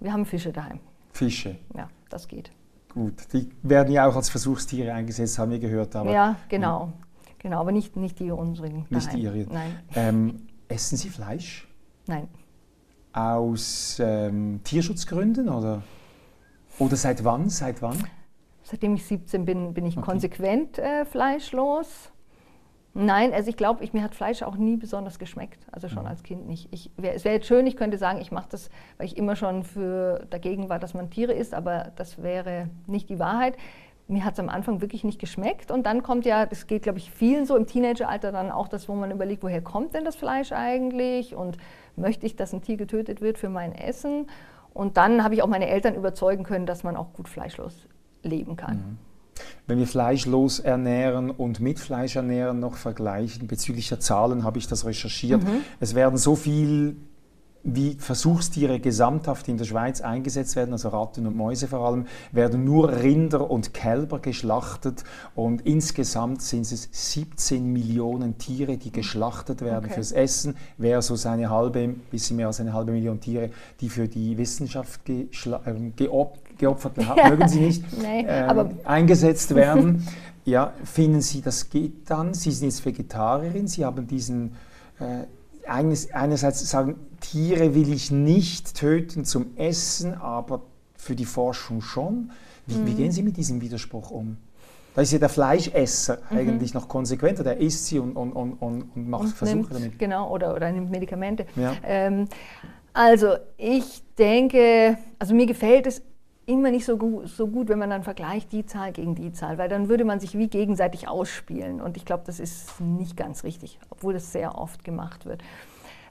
[0.00, 0.80] wir haben Fische daheim.
[1.12, 1.56] Fische?
[1.76, 2.50] Ja, das geht.
[2.92, 5.94] Gut, die werden ja auch als Versuchstiere eingesetzt, haben wir gehört.
[5.94, 6.92] Aber, ja, genau.
[7.38, 8.86] Genau, aber nicht, nicht die unsrigen.
[8.90, 9.46] Nicht die Ihre.
[9.50, 9.78] Nein.
[9.94, 11.66] Ähm, essen Sie Fleisch?
[12.06, 12.28] Nein.
[13.12, 15.82] Aus ähm, Tierschutzgründen oder?
[16.78, 17.48] Oder seit wann?
[17.48, 17.96] Seit wann?
[18.62, 20.06] Seitdem ich 17 bin, bin ich okay.
[20.06, 22.10] konsequent äh, fleischlos.
[22.92, 26.08] Nein, also ich glaube, mir hat Fleisch auch nie besonders geschmeckt, also schon Mhm.
[26.08, 26.68] als Kind nicht.
[26.72, 29.36] Ich, wär, es wäre jetzt schön, ich könnte sagen, ich mache das, weil ich immer
[29.36, 33.56] schon für dagegen war, dass man Tiere isst, aber das wäre nicht die Wahrheit.
[34.08, 36.98] Mir hat es am Anfang wirklich nicht geschmeckt und dann kommt ja, das geht glaube
[36.98, 40.16] ich vielen so im Teenageralter dann auch das, wo man überlegt, woher kommt denn das
[40.16, 41.58] Fleisch eigentlich und
[41.94, 44.26] möchte ich, dass ein Tier getötet wird für mein Essen?
[44.74, 47.86] Und dann habe ich auch meine Eltern überzeugen können, dass man auch gut fleischlos
[48.24, 48.76] leben kann.
[48.76, 48.98] Mhm.
[49.66, 54.66] Wenn wir fleischlos ernähren und mit Fleisch ernähren noch vergleichen, bezüglich der Zahlen habe ich
[54.66, 55.42] das recherchiert.
[55.80, 56.96] Es werden so viel
[57.62, 62.64] wie Versuchstiere gesamthaft in der Schweiz eingesetzt werden, also Ratten und Mäuse vor allem, werden
[62.64, 69.84] nur Rinder und Kälber geschlachtet und insgesamt sind es 17 Millionen Tiere, die geschlachtet werden
[69.84, 69.94] Okay.
[69.94, 73.50] fürs Essen, versus eine halbe, bisschen mehr als eine halbe Million Tiere,
[73.82, 75.92] die für die Wissenschaft geschla- ähm,
[76.60, 80.06] geop geopfert, mögen Sie nicht, Nee, ähm, eingesetzt werden.
[80.44, 82.34] ja, finden Sie, das geht dann?
[82.34, 84.56] Sie sind jetzt Vegetarierin, Sie haben diesen,
[85.00, 85.24] äh,
[85.68, 90.62] eines, einerseits sagen, Tiere will ich nicht töten zum Essen, aber
[90.96, 92.30] für die Forschung schon.
[92.66, 92.86] Wie, Mhm.
[92.86, 94.36] wie gehen Sie mit diesem Widerspruch um?
[94.94, 96.36] Da ist ja der Fleischesser Mhm.
[96.36, 99.74] eigentlich noch konsequenter, der isst sie und, und, und, und, und macht und Versuche nimmt,
[99.74, 99.98] damit.
[99.98, 101.46] Genau, oder, oder nimmt Medikamente.
[101.56, 101.74] Ja.
[101.84, 102.26] Ähm,
[102.92, 106.02] also ich denke, also mir gefällt es
[106.46, 109.58] immer nicht so gut, so gut, wenn man dann vergleicht die Zahl gegen die Zahl,
[109.58, 113.44] weil dann würde man sich wie gegenseitig ausspielen und ich glaube, das ist nicht ganz
[113.44, 115.42] richtig, obwohl das sehr oft gemacht wird.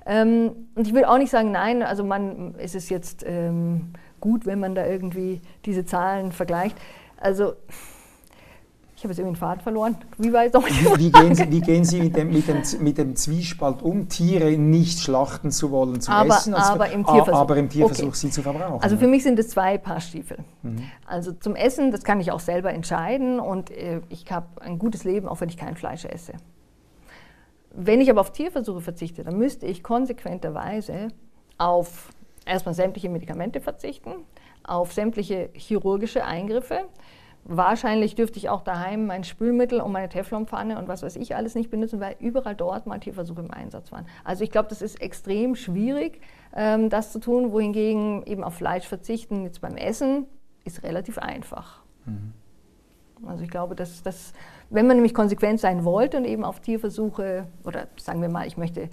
[0.05, 4.45] Ähm, und ich will auch nicht sagen, nein, also man ist es jetzt ähm, gut,
[4.45, 6.77] wenn man da irgendwie diese Zahlen vergleicht.
[7.17, 7.53] Also
[8.99, 9.95] ich habe jetzt irgendwie den Faden verloren.
[10.17, 10.65] Wie war jetzt noch
[10.97, 14.51] Wie, gehen Sie, wie gehen Sie mit dem, mit, dem, mit dem Zwiespalt um, Tiere
[14.57, 17.39] nicht schlachten zu wollen zum Aber- Essen, als- aber im Tierversuch.
[17.39, 18.15] aber im Tierversuch Okay.
[18.17, 18.83] sie zu verbrauchen?
[18.83, 20.39] Also für mich sind es zwei Paar Stiefel.
[21.07, 25.05] Also zum Essen, das kann ich auch selber entscheiden und äh, ich habe ein gutes
[25.05, 26.33] Leben, auch wenn ich kein Fleisch esse.
[27.71, 31.07] Wenn ich aber auf Tierversuche verzichte, dann müsste ich konsequenterweise
[31.57, 32.09] auf
[32.45, 34.11] erstmal sämtliche Medikamente verzichten,
[34.63, 36.81] auf sämtliche chirurgische Eingriffe.
[37.51, 41.55] Wahrscheinlich dürfte ich auch daheim mein Spülmittel und meine Teflonpfanne und was weiß ich alles
[41.55, 44.05] nicht benutzen, weil überall dort mal Tierversuche im Einsatz waren.
[44.23, 46.21] Also ich glaube, das ist extrem schwierig,
[46.55, 50.27] ähm, das zu tun, wohingegen eben auf Fleisch verzichten jetzt beim Essen
[50.63, 51.81] ist relativ einfach.
[53.25, 54.33] Also ich glaube, dass, dass
[54.69, 58.57] wenn man nämlich konsequent sein wollte und eben auf Tierversuche oder sagen wir mal, ich
[58.57, 58.89] möchte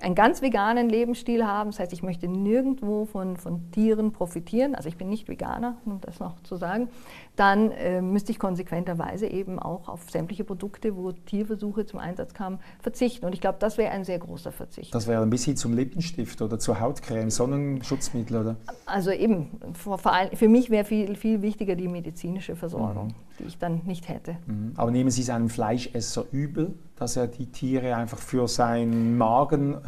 [0.00, 4.88] einen ganz veganen Lebensstil haben, das heißt, ich möchte nirgendwo von, von Tieren profitieren, also
[4.88, 6.88] ich bin nicht Veganer, um das noch zu sagen,
[7.36, 12.58] dann äh, müsste ich konsequenterweise eben auch auf sämtliche Produkte, wo Tierversuche zum Einsatz kamen,
[12.80, 13.26] verzichten.
[13.26, 14.94] Und ich glaube, das wäre ein sehr großer Verzicht.
[14.94, 18.56] Das wäre ein bisschen zum Lippenstift oder zur Hautcreme, Sonnenschutzmittel oder?
[18.86, 23.44] Also eben, vor, vor allem, für mich wäre viel, viel wichtiger die medizinische Versorgung, die
[23.44, 24.36] ich dann nicht hätte.
[24.46, 24.72] Mhm.
[24.76, 29.78] Aber nehmen Sie es einem Fleischesser übel, dass er die Tiere einfach für seinen Magen.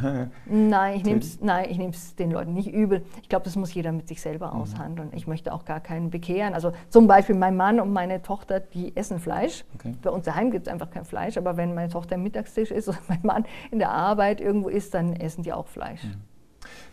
[0.47, 3.05] Nein, ich nehme es nein, ich nehm's den Leuten nicht übel.
[3.23, 5.11] Ich glaube, das muss jeder mit sich selber aushandeln.
[5.13, 6.55] Ich möchte auch gar keinen bekehren.
[6.55, 9.65] Also zum Beispiel mein Mann und meine Tochter, die essen Fleisch.
[9.77, 9.95] Okay.
[10.03, 12.89] Bei uns daheim gibt es einfach kein Fleisch, aber wenn meine Tochter im Mittagstisch ist
[12.89, 16.01] oder mein Mann in der Arbeit irgendwo ist, dann essen die auch Fleisch.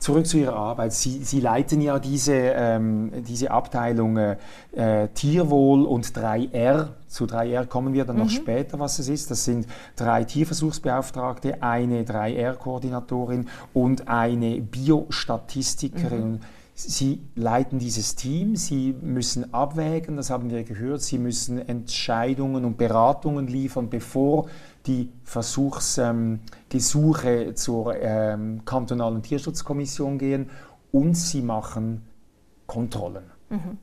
[0.04, 0.92] Zurück zu Ihrer Arbeit.
[0.92, 6.90] Sie, Sie leiten ja diese, ähm, diese Abteilung äh, Tierwohl und 3R.
[7.08, 9.32] Zu 3R kommen wir dann noch später, was es ist.
[9.32, 16.42] Das sind drei Tierversuchsbeauftragte, eine 3R-Koordinatorin und eine Biostatistikerin.
[16.76, 22.78] Sie leiten dieses Team, Sie müssen abwägen, das haben wir gehört, Sie müssen Entscheidungen und
[22.78, 24.48] Beratungen liefern, bevor
[24.86, 30.50] die Versuchsgesuche zur ähm, kantonalen Tierschutzkommission gehen
[30.92, 32.06] und Sie machen
[32.68, 33.32] Kontrollen.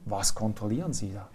[0.05, 1.29] Was kontrollieren Sie da?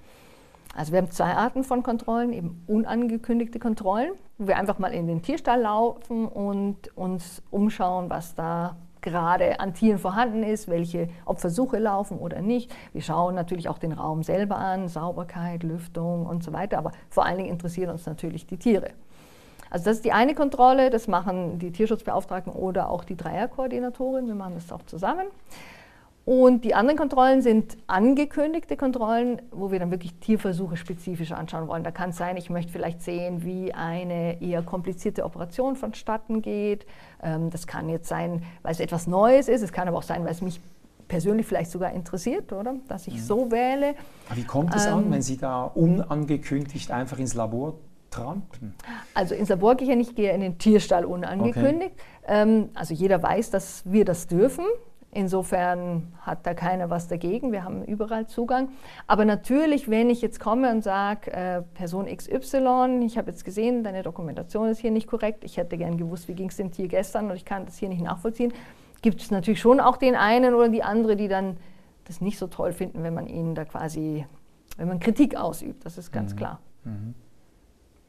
[0.76, 5.08] Also wir haben zwei Arten von Kontrollen, eben unangekündigte Kontrollen, wo wir einfach mal in
[5.08, 11.40] den Tierstall laufen und uns umschauen, was da gerade an Tieren vorhanden ist, welche, ob
[11.40, 12.76] Versuche laufen oder nicht.
[12.92, 17.26] Wir schauen natürlich auch den Raum selber an, Sauberkeit, Lüftung und so weiter, aber vor
[17.26, 18.92] allen Dingen interessieren uns natürlich die Tiere.
[19.76, 24.34] Also das ist die eine Kontrolle, das machen die Tierschutzbeauftragten oder auch die Dreierkoordinatorin, wir
[24.34, 25.26] machen das auch zusammen.
[26.24, 31.84] Und die anderen Kontrollen sind angekündigte Kontrollen, wo wir dann wirklich Tierversuche spezifisch anschauen wollen.
[31.84, 36.86] Da kann es sein, ich möchte vielleicht sehen, wie eine eher komplizierte Operation vonstatten geht.
[37.22, 39.62] Ähm, Das kann jetzt sein, weil es etwas Neues ist.
[39.62, 40.62] Es kann aber auch sein, weil es mich
[41.10, 42.76] persönlich vielleicht sogar interessiert, oder?
[42.88, 43.94] Dass ich so wähle.
[44.30, 47.74] Aber Wie kommt es an, Ähm, wenn Sie da unangekündigt einfach ins Labor
[48.10, 48.76] trampen?
[49.14, 51.96] Also ins Labor gehe ich ja nicht, gehe in den Tierstall unangekündigt.
[52.28, 54.66] Ähm, also jeder weiß, dass wir das dürfen.
[55.12, 57.54] Insofern hat da keiner was dagegen.
[57.54, 58.68] Wir haben überall Zugang.
[59.08, 63.86] Aber natürlich, wenn ich jetzt komme und sage, äh, Person XY, ich habe jetzt gesehen,
[63.86, 66.90] deine Dokumentation ist hier nicht korrekt, ich hätte gern gewusst, wie ging es dem Tier
[66.90, 68.52] gestern und ich kann das hier nicht nachvollziehen,
[69.02, 71.56] gibt es natürlich schon auch den einen oder die andere, die dann
[72.04, 74.26] das nicht so toll finden, wenn man ihnen da quasi,
[74.76, 75.86] wenn man Kritik ausübt.
[75.86, 76.38] Das ist ganz mhm.
[76.38, 76.60] klar.
[76.84, 77.16] Mhm.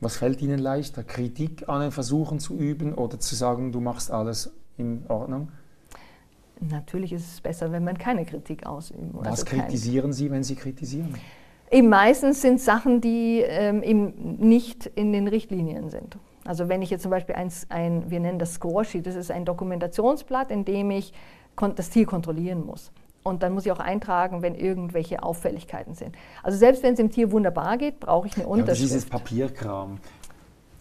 [0.01, 4.11] Was fällt Ihnen leichter, Kritik an den Versuchen zu üben oder zu sagen, du machst
[4.11, 5.49] alles in Ordnung?
[6.61, 9.01] Natürlich ist es besser, wenn man keine Kritik ausübt.
[9.13, 11.15] Was also kritisieren Sie, wenn Sie kritisieren?
[11.71, 16.17] Eben meistens sind Sachen, die ähm, eben nicht in den Richtlinien sind.
[16.45, 19.45] Also wenn ich jetzt zum Beispiel ein, ein wir nennen das Scoresheet, das ist ein
[19.45, 21.13] Dokumentationsblatt, in dem ich
[21.75, 22.93] das Tier kontrollieren muss.
[23.27, 26.15] Und dann muss ich auch eintragen, wenn irgendwelche Auffälligkeiten sind.
[26.43, 28.91] Also selbst wenn es dem Tier wunderbar geht, brauche ich eine Unterschrift.
[28.91, 29.99] Ja, das ist Papierkram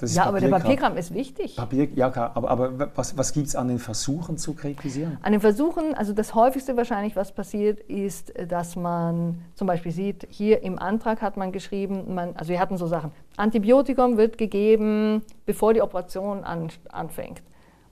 [0.02, 1.56] ja, aber der Papierkram ist wichtig.
[1.56, 2.32] Papier, ja, klar.
[2.36, 5.18] Aber, aber was, was gibt es an den Versuchen zu kritisieren?
[5.22, 10.28] An den Versuchen, also das häufigste wahrscheinlich, was passiert, ist, dass man zum Beispiel sieht,
[10.30, 15.22] hier im Antrag hat man geschrieben, man, also wir hatten so Sachen, Antibiotikum wird gegeben,
[15.46, 17.42] bevor die Operation an, anfängt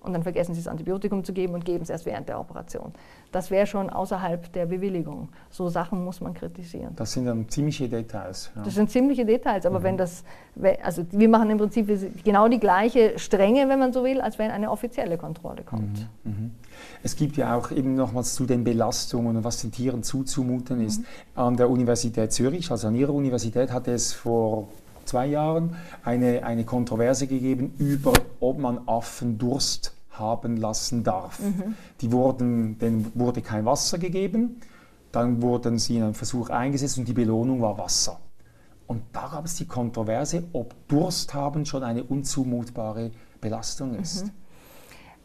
[0.04, 2.92] und dann vergessen sie das Antibiotikum zu geben und geben es erst während der Operation.
[3.32, 5.30] Das wäre schon außerhalb der Bewilligung.
[5.50, 6.94] So Sachen muss man kritisieren.
[6.96, 8.52] Das sind dann ziemliche Details.
[8.56, 8.64] Ja.
[8.64, 9.84] Das sind ziemliche Details, aber mhm.
[9.84, 10.24] wenn das,
[10.84, 11.88] also wir machen im Prinzip
[12.24, 16.08] genau die gleiche Strenge, wenn man so will, als wenn eine offizielle Kontrolle kommt.
[16.24, 16.32] Mhm.
[16.32, 16.52] Mhm.
[17.02, 21.00] Es gibt ja auch eben nochmals zu den Belastungen und was den Tieren zuzumuten ist.
[21.00, 21.06] Mhm.
[21.36, 24.68] An der Universität Zürich, also an Ihrer Universität, hat es vor
[25.06, 31.40] zwei Jahren eine, eine Kontroverse gegeben über, ob man Affen Durst haben lassen darf.
[31.40, 31.76] Mhm.
[32.02, 34.62] Die wurden, denen wurde kein Wasser gegeben,
[35.12, 38.20] dann wurden sie in einen Versuch eingesetzt und die Belohnung war Wasser.
[38.88, 44.26] Und da gab es die Kontroverse, ob Durst haben schon eine unzumutbare Belastung ist.
[44.26, 44.32] Mhm.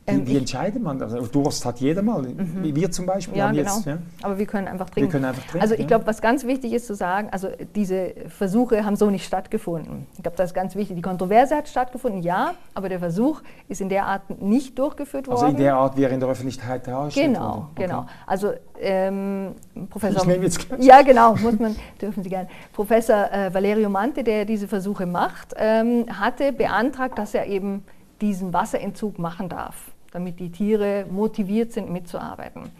[0.09, 1.12] Ähm, wie, wie entscheidet man das?
[1.12, 2.23] Also Durst hat jeder mal.
[2.23, 2.75] Mhm.
[2.75, 3.77] Wir zum Beispiel ja, haben genau.
[3.77, 3.87] jetzt.
[3.87, 3.99] Ja?
[4.23, 5.09] Aber wir können einfach trinken.
[5.09, 8.14] Wir können einfach trinken also ich glaube, was ganz wichtig ist zu sagen, also diese
[8.29, 10.07] Versuche haben so nicht stattgefunden.
[10.14, 10.97] Ich glaube, das ist ganz wichtig.
[10.97, 15.37] Die Kontroverse hat stattgefunden, ja, aber der Versuch ist in der Art nicht durchgeführt worden.
[15.37, 17.87] Also in der Art, wie er in der Öffentlichkeit darstellt Genau, okay.
[17.87, 18.07] genau.
[18.27, 19.55] Also ähm,
[19.90, 20.23] Professor...
[20.23, 20.83] Ich nehme jetzt gleich.
[20.83, 22.49] Ja, genau, muss man, dürfen Sie gerne.
[22.73, 27.85] Professor äh, Valerio Mante, der diese Versuche macht, ähm, hatte beantragt, dass er eben
[28.21, 32.71] diesen Wasserentzug machen darf damit die Tiere motiviert sind, mitzuarbeiten.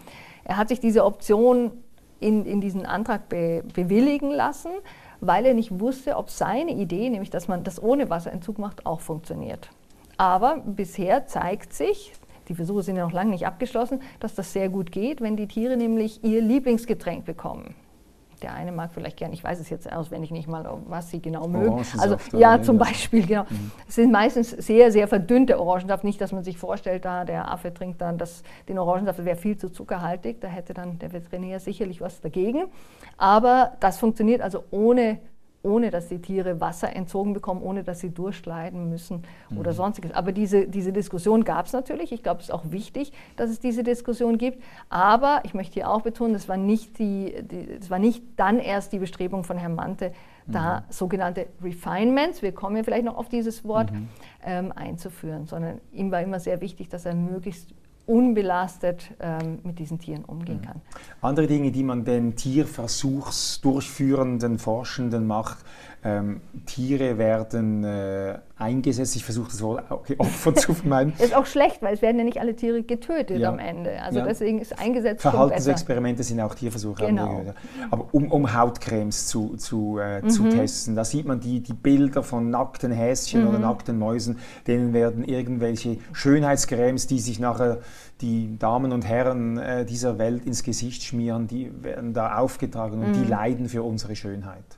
[0.45, 1.73] Er hat sich diese Option
[2.21, 4.71] in, in diesen Antrag be, bewilligen lassen,
[5.21, 9.01] weil er nicht wusste, ob seine Idee, nämlich dass man das ohne Wasserentzug macht, auch
[9.01, 9.69] funktioniert.
[10.17, 12.13] Aber bisher zeigt sich,
[12.49, 15.47] die Versuche sind ja noch lange nicht abgeschlossen, dass das sehr gut geht, wenn die
[15.47, 17.75] Tiere nämlich ihr Lieblingsgetränk bekommen.
[18.43, 21.49] Der eine mag vielleicht gern, ich weiß es jetzt auswendig nicht mal, was sie genau
[21.49, 21.83] mögen.
[21.99, 23.45] Also ja, zum Beispiel, genau.
[23.49, 23.71] Mhm.
[23.89, 26.05] Es sind meistens sehr, sehr verdünnte Orangensaft.
[26.05, 29.37] Nicht, dass man sich vorstellt, da der Affe trinkt dann das, den Orangensaft, das wäre
[29.37, 30.41] viel zu zuckerhaltig.
[30.41, 32.67] Da hätte dann der Veterinär sicherlich was dagegen.
[33.17, 35.19] Aber das funktioniert also ohne
[35.63, 39.59] ohne dass die Tiere Wasser entzogen bekommen, ohne dass sie durchleiden müssen mhm.
[39.59, 40.13] oder sonstiges.
[40.13, 42.13] Aber diese, diese Diskussion gab es natürlich.
[42.13, 44.63] Ich glaube, es ist auch wichtig, dass es diese Diskussion gibt.
[44.89, 48.59] Aber ich möchte hier auch betonen, das war nicht, die, die das war nicht dann
[48.59, 50.13] erst die Bestrebung von Herrn Mante,
[50.47, 50.53] mhm.
[50.53, 54.09] da sogenannte Refinements, wir kommen ja vielleicht noch auf dieses Wort, mhm.
[54.45, 57.75] ähm, einzuführen, sondern ihm war immer sehr wichtig, dass er möglichst
[58.09, 60.81] unbelastet ähm, mit diesen Tieren umgehen kann.
[61.21, 65.59] Andere Dinge, die man den Tierversuchsdurchführenden Forschenden macht,
[66.05, 69.17] ähm, Tiere werden äh, eingesetzt.
[69.17, 71.13] Ich versuche das Wort Opfer zu vermeiden.
[71.19, 73.49] ist auch schlecht, weil es werden ja nicht alle Tiere getötet ja.
[73.49, 74.01] am Ende.
[74.03, 74.25] Also ja.
[74.25, 75.23] deswegen ist eingesetzt.
[75.23, 77.07] Verhaltensexperimente sind auch Tierversuche.
[77.07, 77.43] Genau.
[77.91, 80.31] Aber um, um Hautcremes zu, zu, äh, mhm.
[80.31, 83.49] zu testen, da sieht man die, die Bilder von nackten Häschen mhm.
[83.49, 87.79] oder nackten Mäusen, denen werden irgendwelche Schönheitscremes, die sich nachher
[88.21, 93.11] die Damen und Herren äh, dieser Welt ins Gesicht schmieren, die werden da aufgetragen und
[93.11, 93.23] mhm.
[93.23, 94.78] die leiden für unsere Schönheit.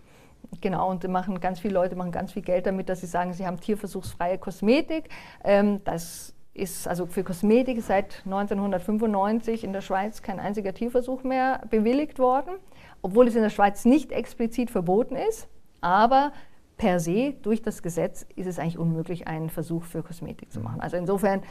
[0.61, 3.47] Genau, und machen ganz viele Leute machen ganz viel Geld damit, dass sie sagen, sie
[3.47, 5.09] haben tierversuchsfreie Kosmetik.
[5.45, 11.63] Ähm, das ist also für Kosmetik seit 1995 in der Schweiz kein einziger Tierversuch mehr
[11.71, 12.55] bewilligt worden,
[13.03, 15.49] obwohl es in der Schweiz nicht explizit verboten ist.
[15.81, 16.33] Aber
[16.77, 20.81] per se durch das Gesetz ist es eigentlich unmöglich, einen Versuch für Kosmetik zu machen.
[20.81, 21.43] Also insofern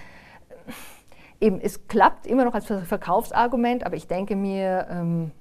[1.40, 5.32] eben, es klappt immer noch als Verkaufsargument, aber ich denke mir, ähm,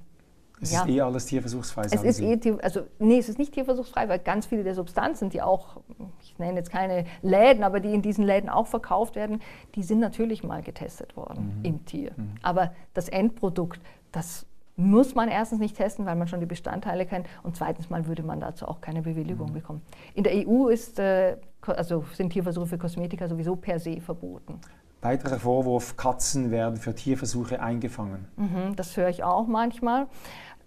[0.61, 0.83] es ja.
[0.83, 1.83] ist eh alles tierversuchsfrei.
[1.90, 5.42] Es ist eh, also nee, es ist nicht tierversuchsfrei, weil ganz viele der Substanzen, die
[5.42, 5.81] auch,
[6.21, 9.40] ich nenne jetzt keine Läden, aber die in diesen Läden auch verkauft werden,
[9.75, 11.64] die sind natürlich mal getestet worden mhm.
[11.64, 12.12] im Tier.
[12.16, 12.35] Mhm.
[12.42, 13.81] Aber das Endprodukt,
[14.12, 18.07] das muss man erstens nicht testen, weil man schon die Bestandteile kennt und zweitens mal
[18.07, 19.55] würde man dazu auch keine Bewilligung mhm.
[19.55, 19.83] bekommen.
[20.14, 24.61] In der EU ist, äh, also sind Tierversuche für Kosmetika sowieso per se verboten.
[25.01, 28.27] Weiterer Vorwurf, Katzen werden für Tierversuche eingefangen.
[28.37, 30.09] Mhm, das höre ich auch manchmal.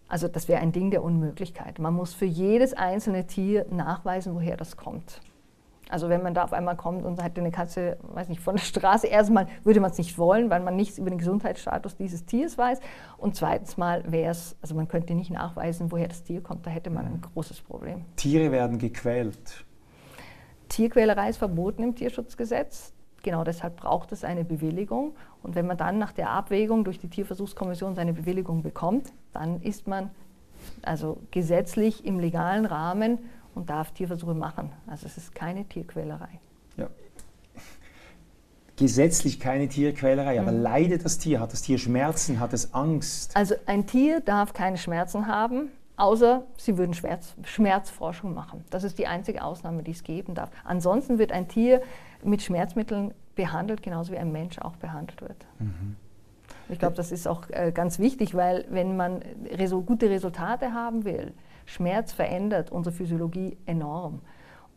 [0.08, 1.80] Also das wäre ein Ding der Unmöglichkeit.
[1.80, 5.22] Man muss für jedes einzelne Tier nachweisen, woher das kommt.
[5.90, 8.64] Also wenn man da auf einmal kommt und hat eine Katze, weiß nicht, von der
[8.64, 12.58] Straße, erstmal würde man es nicht wollen, weil man nichts über den Gesundheitsstatus dieses Tiers
[12.58, 12.80] weiß.
[13.18, 16.70] Und zweitens mal wäre es, also man könnte nicht nachweisen, woher das Tier kommt, da
[16.70, 18.06] hätte man ein großes Problem.
[18.16, 19.66] Tiere werden gequält.
[20.70, 22.94] Tierquälerei ist verboten im Tierschutzgesetz.
[23.24, 25.16] Genau deshalb braucht es eine Bewilligung.
[25.44, 29.88] Und wenn man dann nach der Abwägung durch die Tierversuchskommission seine Bewilligung bekommt, dann ist
[29.88, 30.10] man
[30.82, 33.20] also gesetzlich im legalen Rahmen
[33.56, 34.72] und darf Tierversuche machen.
[34.88, 36.40] Also es ist keine Tierquälerei.
[36.78, 36.88] Ja.
[38.78, 40.62] Gesetzlich keine Tierquälerei, aber mhm.
[40.62, 41.40] leidet das Tier?
[41.40, 42.40] Hat das Tier Schmerzen?
[42.40, 43.36] Hat es Angst?
[43.36, 48.64] Also ein Tier darf keine Schmerzen haben, außer sie würden Schmerz, Schmerzforschung machen.
[48.70, 50.50] Das ist die einzige Ausnahme, die es geben darf.
[50.64, 51.82] Ansonsten wird ein Tier
[52.24, 55.46] mit Schmerzmitteln behandelt, genauso wie ein Mensch auch behandelt wird.
[55.60, 55.96] Mhm.
[56.70, 59.22] Ich glaube, das ist auch äh, ganz wichtig, weil wenn man
[59.58, 61.34] reso gute Resultate haben will,
[61.66, 64.22] Schmerz verändert unsere Physiologie enorm.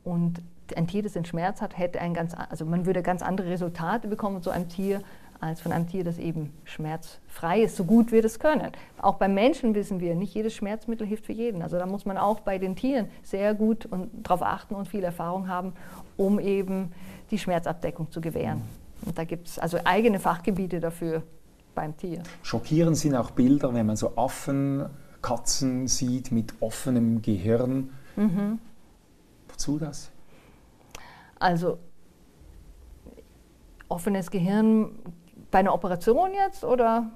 [0.02, 0.42] Und
[0.76, 4.08] ein Tier, das den Schmerz hat, hätte ein ganz, also man würde ganz andere Resultate
[4.08, 5.02] bekommen so einem Tier,
[5.40, 8.72] als von einem Tier, das eben schmerzfrei ist, so gut wir das können.
[9.00, 11.60] Auch beim Menschen wissen wir, nicht jedes Schmerzmittel hilft für jeden.
[11.62, 15.04] Also da muss man auch bei den Tieren sehr gut und darauf achten und viel
[15.04, 15.74] Erfahrung haben,
[16.16, 16.92] um eben
[17.34, 18.62] die Schmerzabdeckung zu gewähren.
[19.04, 21.22] Und da gibt es also eigene Fachgebiete dafür
[21.74, 22.22] beim Tier.
[22.42, 24.86] Schockierend sind auch Bilder, wenn man so Affen,
[25.20, 27.90] Katzen sieht mit offenem Gehirn.
[28.14, 28.60] Mhm.
[29.48, 30.10] Wozu das?
[31.40, 31.78] Also
[33.88, 34.90] offenes Gehirn
[35.50, 37.10] bei einer Operation jetzt oder?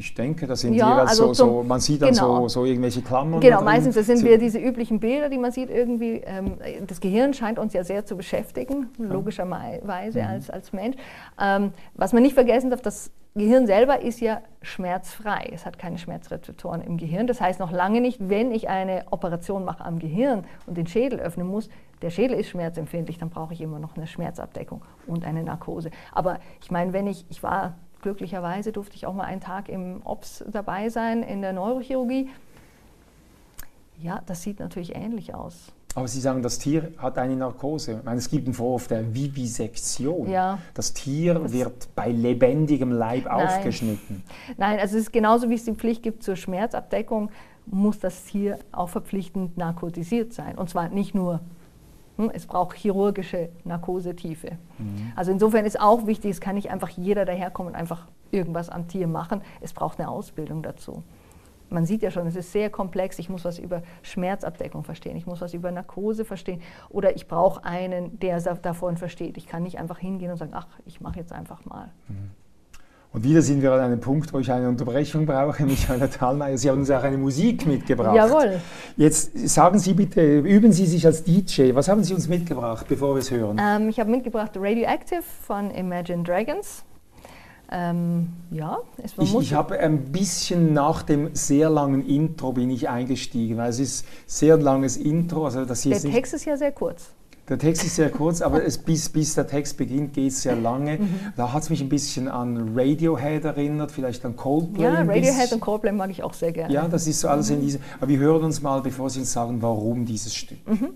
[0.00, 2.42] Ich denke, das sind ja, jeweils also so, so, man sieht dann genau.
[2.42, 3.40] so, so, irgendwelche Klammern.
[3.40, 6.22] Genau, meistens das sind wir diese üblichen Bilder, die man sieht irgendwie.
[6.24, 6.54] Ähm,
[6.86, 10.26] das Gehirn scheint uns ja sehr zu beschäftigen, logischerweise mhm.
[10.26, 10.96] als, als Mensch.
[11.38, 15.50] Ähm, was man nicht vergessen darf, das Gehirn selber ist ja schmerzfrei.
[15.52, 17.26] Es hat keine Schmerzrezeptoren im Gehirn.
[17.26, 21.20] Das heißt noch lange nicht, wenn ich eine Operation mache am Gehirn und den Schädel
[21.20, 21.68] öffnen muss,
[22.02, 25.90] der Schädel ist schmerzempfindlich, dann brauche ich immer noch eine Schmerzabdeckung und eine Narkose.
[26.12, 30.02] Aber ich meine, wenn ich, ich war glücklicherweise durfte ich auch mal einen Tag im
[30.04, 32.28] OPS dabei sein in der Neurochirurgie.
[34.00, 35.72] Ja, das sieht natürlich ähnlich aus.
[35.94, 37.98] Aber Sie sagen, das Tier hat eine Narkose.
[37.98, 40.30] Ich meine, es gibt einen Vorwurf der Vivisektion.
[40.30, 40.58] Ja.
[40.74, 43.46] Das Tier das wird bei lebendigem Leib Nein.
[43.46, 44.22] aufgeschnitten.
[44.56, 47.30] Nein, also es ist genauso, wie es die Pflicht gibt zur Schmerzabdeckung,
[47.66, 50.56] muss das Tier auch verpflichtend narkotisiert sein.
[50.56, 51.40] Und zwar nicht nur
[52.28, 54.58] es braucht chirurgische Narkosetiefe.
[54.78, 55.12] Mhm.
[55.16, 58.88] Also insofern ist auch wichtig, es kann nicht einfach jeder daherkommen und einfach irgendwas am
[58.88, 59.40] Tier machen.
[59.60, 61.02] Es braucht eine Ausbildung dazu.
[61.70, 63.18] Man sieht ja schon, es ist sehr komplex.
[63.20, 67.64] Ich muss was über Schmerzabdeckung verstehen, ich muss was über Narkose verstehen oder ich brauche
[67.64, 69.36] einen, der davon versteht.
[69.36, 71.90] Ich kann nicht einfach hingehen und sagen, ach, ich mache jetzt einfach mal.
[72.08, 72.30] Mhm.
[73.12, 75.62] Und wieder sind wir an einem Punkt, wo ich eine Unterbrechung brauche.
[75.66, 78.14] Michael Thalmeier, Sie haben uns auch eine Musik mitgebracht.
[78.14, 78.60] Jawohl.
[78.96, 81.74] Jetzt sagen Sie bitte, üben Sie sich als DJ.
[81.74, 83.60] Was haben Sie uns mitgebracht, bevor wir es hören?
[83.60, 86.84] Ähm, ich habe mitgebracht Radioactive von Imagine Dragons.
[87.72, 92.70] Ähm, ja, es war Ich, ich habe ein bisschen nach dem sehr langen Intro bin
[92.70, 95.44] ich eingestiegen, weil es ist sehr langes Intro.
[95.44, 97.10] Also das Der Text ist ja sehr kurz.
[97.50, 100.54] Der Text ist sehr kurz, aber es, bis, bis der Text beginnt, geht es sehr
[100.54, 100.98] lange.
[100.98, 101.14] Mhm.
[101.36, 104.84] Da hat es mich ein bisschen an Radiohead erinnert, vielleicht an Coldplay.
[104.84, 106.72] Ja, Radiohead und Coldplay mag ich auch sehr gerne.
[106.72, 107.56] Ja, das ist so alles mhm.
[107.56, 107.80] in diese.
[108.00, 110.58] Aber wir hören uns mal, bevor Sie uns sagen, warum dieses Stück.
[110.68, 110.90] Mhm.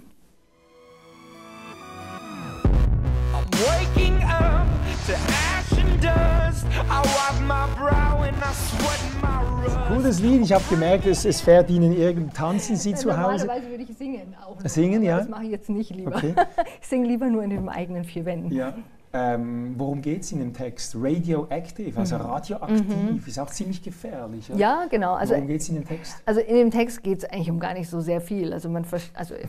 [3.53, 4.67] Waking up
[5.07, 6.67] to ash and dust.
[6.89, 9.45] I wipe my brow and I sweat my
[9.89, 12.35] Cooles Lied, ich habe gemerkt, es, es fährt Ihnen irgend.
[12.35, 13.47] Tanzen Sie zu Hause?
[13.47, 14.35] Normalerweise würde ich singen.
[14.45, 15.19] Auch singen, ja?
[15.19, 16.17] Das mache ich jetzt nicht lieber.
[16.17, 16.35] Okay.
[16.81, 18.53] Ich singe lieber nur in den eigenen vier Wänden.
[18.53, 18.75] Ja.
[19.13, 20.97] Ähm, worum geht es in dem Text?
[20.99, 22.21] Radioactive, also mhm.
[22.23, 23.23] radioaktiv, mhm.
[23.25, 24.49] ist auch ziemlich gefährlich.
[24.49, 25.15] Ja, ja genau.
[25.15, 26.17] Also, worum geht es in dem Text?
[26.27, 28.53] Also in dem Text geht es eigentlich um gar nicht so sehr viel.
[28.53, 29.47] Also man, also äh,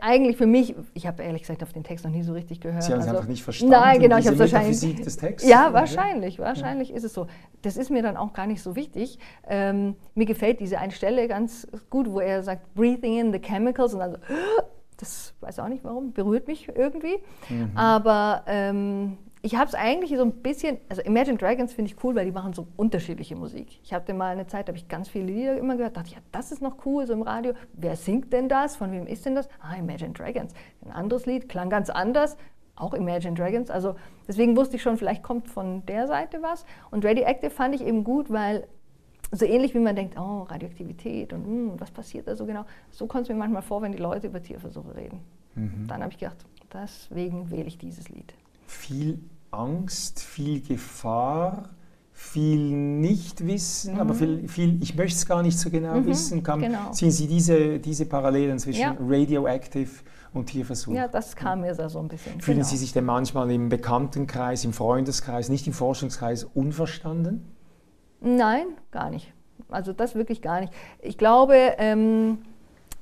[0.00, 2.82] eigentlich für mich, ich habe ehrlich gesagt auf den Text noch nie so richtig gehört.
[2.82, 3.72] Sie haben es also, einfach nicht verstanden.
[3.72, 4.80] Nein, genau, ich habe wahrscheinlich.
[4.80, 6.96] des Textes, ja, wahrscheinlich, wahrscheinlich ja.
[6.96, 7.26] ist es so.
[7.62, 9.18] Das ist mir dann auch gar nicht so wichtig.
[9.46, 13.94] Ähm, mir gefällt diese eine Stelle ganz gut, wo er sagt, breathing in the chemicals
[13.94, 14.18] und dann so,
[14.98, 17.18] das weiß auch nicht warum, berührt mich irgendwie.
[17.48, 17.70] Mhm.
[17.74, 22.16] Aber ähm, ich habe es eigentlich so ein bisschen, also Imagine Dragons finde ich cool,
[22.16, 23.78] weil die machen so unterschiedliche Musik.
[23.84, 26.50] Ich hatte mal eine Zeit, habe ich ganz viele Lieder immer gehört, dachte, ja, das
[26.50, 27.52] ist noch cool, so im Radio.
[27.72, 28.74] Wer singt denn das?
[28.74, 29.48] Von wem ist denn das?
[29.60, 30.52] Ah, Imagine Dragons.
[30.84, 32.36] Ein anderes Lied, klang ganz anders,
[32.74, 33.70] auch Imagine Dragons.
[33.70, 33.94] Also
[34.26, 36.66] deswegen wusste ich schon, vielleicht kommt von der Seite was.
[36.90, 38.66] Und Radioactive fand ich eben gut, weil
[39.30, 42.64] so ähnlich wie man denkt, oh, Radioaktivität und mh, hm, was passiert da so genau,
[42.90, 45.20] so kommt es mir manchmal vor, wenn die Leute über Tierversuche reden.
[45.54, 45.86] Mhm.
[45.86, 48.34] Dann habe ich gedacht, deswegen wähle ich dieses Lied.
[48.66, 49.20] Viel
[49.56, 51.70] Angst, viel Gefahr,
[52.12, 54.00] viel Nichtwissen, Mhm.
[54.00, 56.42] aber viel, viel ich möchte es gar nicht so genau Mhm, wissen.
[56.42, 56.92] Kann, genau.
[56.92, 58.96] Sehen Sie diese, diese Parallelen zwischen Ja.
[58.98, 59.90] Radioactive
[60.32, 60.94] und Tierversuch?
[60.94, 62.40] Ja, das kam mir so ein bisschen.
[62.40, 62.68] Fühlen genau.
[62.68, 67.44] Sie sich denn manchmal im Bekanntenkreis, im Freundeskreis, nicht im Forschungskreis unverstanden?
[68.20, 69.32] Nein, gar nicht.
[69.68, 70.72] Also das wirklich gar nicht.
[71.02, 72.38] Ich glaube, ähm,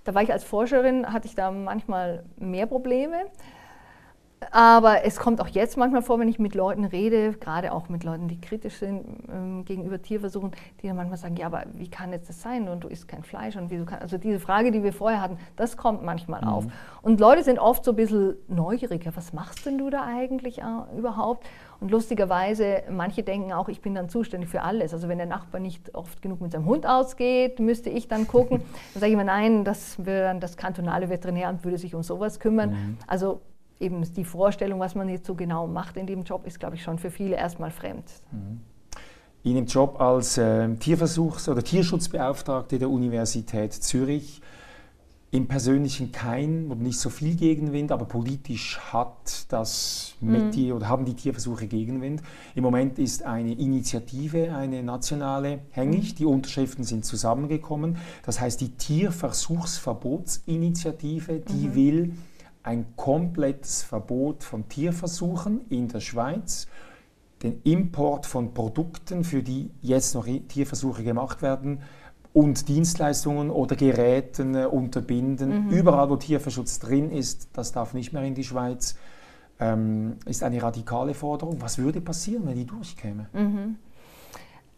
[0.05, 3.17] da war ich als Forscherin, hatte ich da manchmal mehr Probleme.
[4.51, 8.05] Aber es kommt auch jetzt manchmal vor, wenn ich mit Leuten rede, gerade auch mit
[8.05, 12.13] Leuten, die kritisch sind ähm, gegenüber Tierversuchen, die dann manchmal sagen, ja, aber wie kann
[12.13, 14.71] jetzt das sein und du isst kein Fleisch und wie du kannst, also diese Frage,
[14.71, 16.65] die wir vorher hatten, das kommt manchmal auf.
[17.03, 20.59] Und Leute sind oft so ein bisschen neugierig, ja, was machst denn du da eigentlich
[20.59, 21.47] äh, überhaupt?
[21.81, 24.95] Und lustigerweise, manche denken auch, ich bin dann zuständig für alles.
[24.95, 28.63] Also wenn der Nachbar nicht oft genug mit seinem Hund ausgeht, müsste ich dann gucken.
[28.95, 32.97] Dann sage ich immer, nein, das, dann das kantonale Veterinäramt würde sich um sowas kümmern.
[33.07, 33.41] Also
[33.81, 36.83] eben die Vorstellung, was man jetzt so genau macht in dem Job, ist, glaube ich,
[36.83, 38.05] schon für viele erstmal fremd.
[39.43, 44.41] In Ihrem Job als äh, Tierversuchs- oder Tierschutzbeauftragte der Universität Zürich
[45.35, 51.05] im Persönlichen kein oder nicht so viel Gegenwind, aber politisch hat das Metier oder haben
[51.05, 52.23] die Tierversuche Gegenwind.
[52.55, 56.15] Im Moment ist eine Initiative, eine nationale, hängig.
[56.15, 57.97] Die Unterschriften sind zusammengekommen.
[58.25, 62.13] Das heißt, die Tierversuchsverbotsinitiative, die will
[62.65, 66.67] ein komplettes Verbot von Tierversuchen in der Schweiz
[67.43, 71.81] den Import von Produkten, für die jetzt noch Tierversuche gemacht werden,
[72.33, 75.71] und Dienstleistungen oder Geräten äh, unterbinden.
[75.71, 78.97] Überall, wo Tierversuch drin ist, das darf nicht mehr in die Schweiz.
[79.61, 81.61] Ähm, ist eine radikale Forderung.
[81.61, 83.29] Was würde passieren, wenn die durchkäme?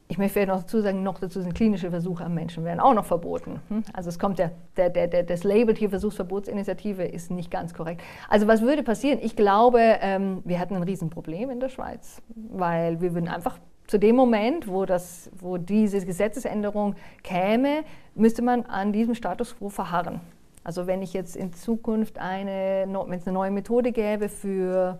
[0.09, 3.07] Ich möchte noch dazu sagen, noch dazu sind klinische Versuche am Menschen werden auch noch
[3.07, 3.61] verboten.
[3.68, 3.82] Hm?
[3.92, 8.02] Also es kommt ja, der, der, der, das Label Tierversuchsverbotsinitiative ist nicht ganz korrekt.
[8.28, 9.18] Also was würde passieren?
[9.20, 13.98] Ich glaube, ähm, wir hätten ein Riesenproblem in der Schweiz, weil wir würden einfach zu
[13.98, 17.82] dem Moment, wo, das, wo diese Gesetzesänderung käme,
[18.14, 20.20] müsste man an diesem Status quo verharren.
[20.62, 24.98] Also wenn ich jetzt in Zukunft eine, wenn es eine neue Methode gäbe für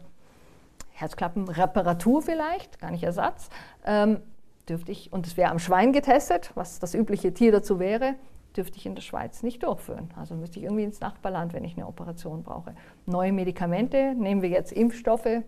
[0.93, 3.51] Herzklappenreparatur vielleicht, gar nicht Ersatz,
[3.85, 4.21] ähm,
[4.69, 8.15] dürfte ich, und es wäre am Schwein getestet, was das übliche Tier dazu wäre,
[8.57, 10.11] dürfte ich in der Schweiz nicht durchführen.
[10.17, 12.75] Also müsste ich irgendwie ins Nachbarland, wenn ich eine Operation brauche.
[13.05, 15.43] Neue Medikamente, nehmen wir jetzt Impfstoffe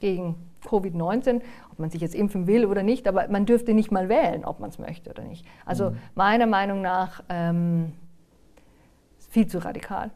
[0.00, 0.34] gegen
[0.66, 1.40] Covid-19,
[1.70, 4.60] ob man sich jetzt impfen will oder nicht, aber man dürfte nicht mal wählen, ob
[4.60, 5.46] man es möchte oder nicht.
[5.64, 7.92] Also meiner Meinung nach ähm,
[9.30, 10.10] viel zu radikal.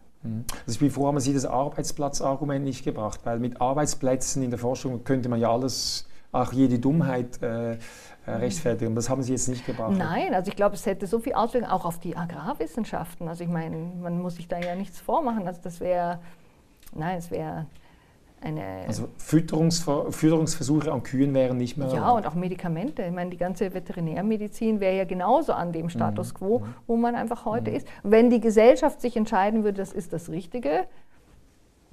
[0.67, 5.29] Also bevor haben Sie das Arbeitsplatzargument nicht gebracht, weil mit Arbeitsplätzen in der Forschung könnte
[5.29, 7.77] man ja alles, auch jede Dummheit äh, äh,
[8.27, 8.95] rechtfertigen.
[8.95, 9.93] Das haben Sie jetzt nicht gebracht.
[9.97, 13.29] Nein, also ich glaube, es hätte so viel Auswirkungen auch auf die Agrarwissenschaften.
[13.29, 15.47] Also ich meine, man muss sich da ja nichts vormachen.
[15.47, 16.19] Also das wäre,
[16.95, 17.67] nein, es wäre
[18.41, 18.85] eine...
[18.87, 23.03] Also Fütterungsver Fütterungsversuche an Kühen wären nicht mehr ja, und auch Medikamente.
[23.03, 27.45] Ich meine, die ganze Veterinärmedizin wäre ja genauso an dem Status quo, wo man einfach
[27.45, 27.87] heute ist.
[28.03, 30.87] Wenn die Gesellschaft sich entscheiden würde, das ist das Richtige,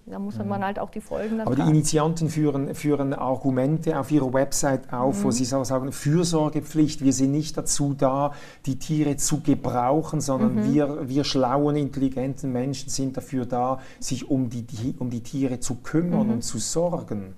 [0.06, 1.76] dann muss man halt auch die Folgen dann Aber die tragen.
[1.76, 5.24] Initianten führen, führen Argumente auf ihrer Website auf, Mhm.
[5.24, 8.34] wo sie sagen, Fürsorgepflicht, wir sind nicht dazu da,
[8.66, 10.74] die Tiere zu gebrauchen, sondern Mhm.
[10.74, 15.60] wir, wir schlauen, intelligenten Menschen sind dafür da, sich um die, die, um die Tiere
[15.60, 16.34] zu kümmern Mhm.
[16.34, 17.34] und zu sorgen.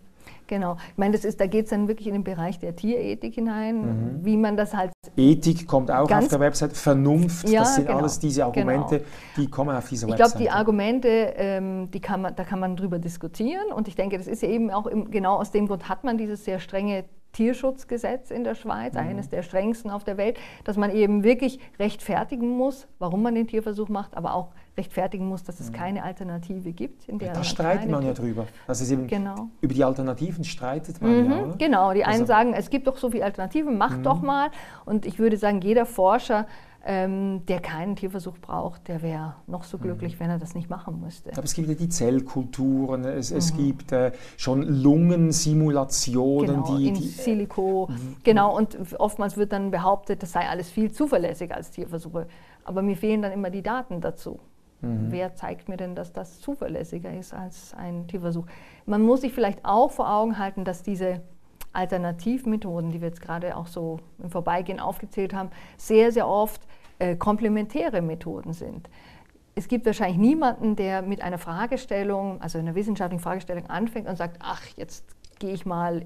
[0.48, 0.78] Genau.
[0.92, 3.82] Ich meine, das ist, da geht es dann wirklich in den Bereich der Tierethik hinein,
[3.82, 4.26] Mhm.
[4.26, 8.00] wie man das halt Ethik kommt auch auf der Website, Vernunft, Ja, das sind genau,
[8.00, 9.10] alles diese Argumente, genau.
[9.38, 10.42] die kommen auf dieser Ich glaube, Website.
[10.42, 13.72] die Argumente, ähm, die kann man, da kann man drüber diskutieren.
[13.76, 16.18] Und ich denke, das ist ja eben auch im, genau aus dem Grund hat man
[16.18, 20.92] dieses sehr strenge Tierschutzgesetz in der Schweiz, eines der strengsten auf der Welt, dass man
[20.92, 25.72] eben wirklich rechtfertigen muss, warum man den Tierversuch macht, aber auch rechtfertigen muss, dass es
[25.72, 27.08] keine Alternative gibt.
[27.08, 28.48] In der da streitet man ja drüber.
[28.68, 29.50] Das ist eben, Genau.
[29.62, 31.22] Über die Alternativen streitet man ja.
[31.24, 31.56] Mhm, Oder?
[31.58, 34.50] genau, die einen Also- sagen, es gibt doch so viele Alternativen, mach doch mal.
[34.86, 36.48] Und ich würde sagen, jeder Forscher,
[36.86, 41.00] ähm, der keinen Tierversuch braucht, der wäre noch so glücklich, wenn er das nicht machen
[41.00, 41.32] müsste.
[41.32, 43.38] Aber es gibt ja die Zellkulturen, es, Mhm.
[43.38, 47.90] es gibt äh, schon Lungensimulationen, Genau, die, in die Silico.
[48.24, 52.28] Genau, und oftmals wird dann behauptet, das sei alles viel zuverlässiger als Tierversuche.
[52.66, 54.40] Aber mir fehlen dann immer die Daten dazu.
[54.84, 55.12] Mhm.
[55.12, 58.46] Wer zeigt mir denn, dass das zuverlässiger ist als ein Tierversuch?
[58.86, 61.22] Man muss sich vielleicht auch vor Augen halten, dass diese
[61.72, 66.62] Alternativmethoden, die wir jetzt gerade auch so im Vorbeigehen aufgezählt haben, sehr, sehr oft
[67.00, 68.90] äh, komplementäre Methoden sind.
[69.56, 74.38] Es gibt wahrscheinlich niemanden, der mit einer Fragestellung, also einer wissenschaftlichen Fragestellung anfängt und sagt,
[74.42, 75.06] ach, jetzt
[75.40, 76.06] gehe ich mal,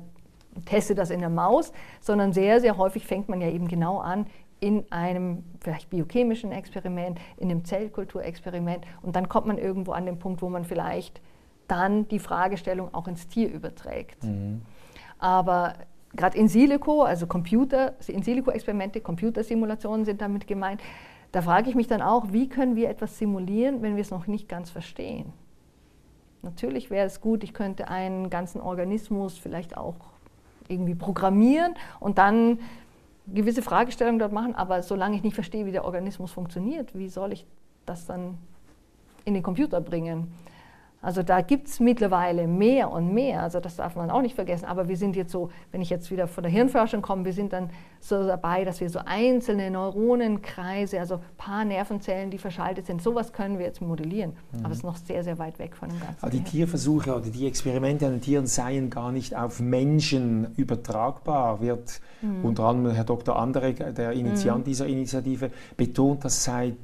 [0.66, 1.72] teste das in der Maus,
[2.02, 4.28] sondern sehr, sehr häufig fängt man ja eben genau an
[4.60, 10.20] in einem vielleicht biochemischen Experiment, in einem Zellkulturexperiment und dann kommt man irgendwo an den
[10.20, 11.22] Punkt, wo man vielleicht
[11.68, 14.24] dann die Fragestellung auch ins Tier überträgt.
[15.20, 15.74] Aber
[16.16, 20.82] gerade in Silico, also Computer, in Silico-Experimente, Computersimulationen sind damit gemeint.
[21.32, 24.28] Da frage ich mich dann auch, wie können wir etwas simulieren, wenn wir es noch
[24.28, 25.34] nicht ganz verstehen?
[26.42, 29.96] Natürlich wäre es gut, ich könnte einen ganzen Organismus vielleicht auch
[30.70, 32.60] irgendwie programmieren und dann
[33.34, 37.34] gewisse Fragestellungen dort machen, aber solange ich nicht verstehe, wie der Organismus funktioniert, wie soll
[37.34, 37.46] ich
[37.86, 38.38] das dann
[39.26, 40.34] in den Computer bringen?
[41.02, 44.66] Also da gibt es mittlerweile mehr und mehr, also das darf man auch nicht vergessen.
[44.66, 47.54] Aber wir sind jetzt so, wenn ich jetzt wieder von der Hirnforschung komme, wir sind
[47.54, 47.70] dann
[48.00, 53.60] so dabei, dass wir so einzelne Neuronenkreise, also paar Nervenzellen, die verschaltet sind, sowas können
[53.60, 54.34] wir jetzt modellieren.
[54.52, 54.60] Mhm.
[54.66, 56.18] Aber es ist noch sehr, sehr weit weg von dem Ganzen.
[56.22, 61.62] Aber die Tierversuche oder die Experimente an den Tieren seien gar nicht auf Menschen übertragbar,
[61.62, 62.44] wird mhm.
[62.44, 63.38] unter anderem Herr Dr.
[63.38, 64.64] Anderegg, der Initiant mhm.
[64.64, 66.76] dieser Initiative, betont das seit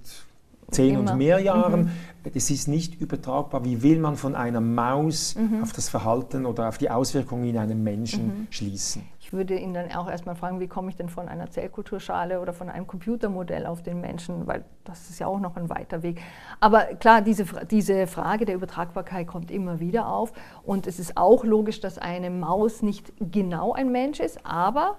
[0.71, 1.11] zehn Immer.
[1.11, 1.83] und mehr Jahren.
[1.83, 1.89] Mhm.
[2.33, 3.65] Das ist nicht übertragbar.
[3.65, 5.61] Wie will man von einer Maus mhm.
[5.61, 8.47] auf das Verhalten oder auf die Auswirkungen in einem Menschen mhm.
[8.49, 9.03] schließen?
[9.19, 12.53] Ich würde ihn dann auch erstmal fragen, wie komme ich denn von einer Zellkulturschale oder
[12.53, 16.21] von einem Computermodell auf den Menschen, weil das ist ja auch noch ein weiter Weg.
[16.59, 20.31] Aber klar, diese, diese Frage der Übertragbarkeit kommt immer wieder auf
[20.63, 24.97] und es ist auch logisch, dass eine Maus nicht genau ein Mensch ist, aber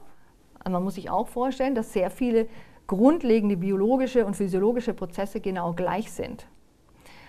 [0.69, 2.47] man muss sich auch vorstellen, dass sehr viele
[2.87, 6.47] grundlegende biologische und physiologische Prozesse genau gleich sind.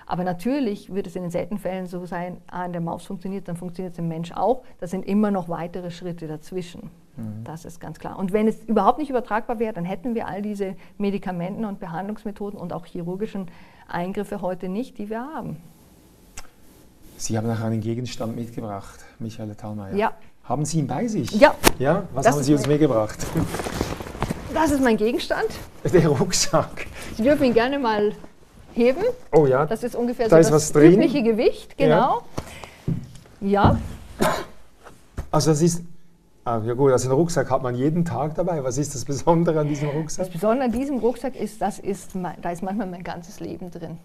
[0.08, 3.47] Aber natürlich wird es in den seltenen Fällen so sein, ah, in der Maus funktioniert,
[3.47, 4.64] dann funktioniert es im Mensch auch.
[4.80, 6.91] Da sind immer noch weitere Schritte dazwischen.
[7.18, 7.43] Mhm.
[7.43, 8.20] Das ist ganz klar.
[8.20, 12.60] Und wenn es überhaupt nicht übertragbar wäre, dann hätten wir all diese Medikamenten und Behandlungsmethoden
[12.60, 13.47] und auch chirurgischen
[13.88, 15.58] Eingriffe heute nicht, die wir haben.
[17.18, 19.95] Sie haben noch einen Gegenstand mitgebracht, Michael Thalmeier.
[19.95, 20.14] Ja.
[20.43, 21.32] Haben Sie ihn bei sich?
[21.32, 21.56] Ja.
[21.80, 22.03] Ja?
[22.14, 23.18] Was das haben Sie uns mitgebracht?
[24.56, 25.49] Das ist mein Gegenstand.
[25.93, 26.88] Der Rucksack.
[27.18, 28.14] Sie dürfen ihn gerne mal
[28.74, 29.03] heben.
[29.34, 29.66] Oh ja.
[29.66, 32.24] Das ist ungefähr da so das übliche Gewicht, genau.
[33.41, 33.78] Ja.
[34.20, 34.30] ja.
[35.30, 35.84] Also das ist,
[36.45, 38.64] ah, ja gut, also einen Rucksack hat man jeden Tag dabei.
[38.64, 40.28] Was ist das Besondere an diesem Rucksack?
[40.28, 43.97] Das Besondere an diesem Rucksack ist, das ist, da ist manchmal mein ganzes Leben drin.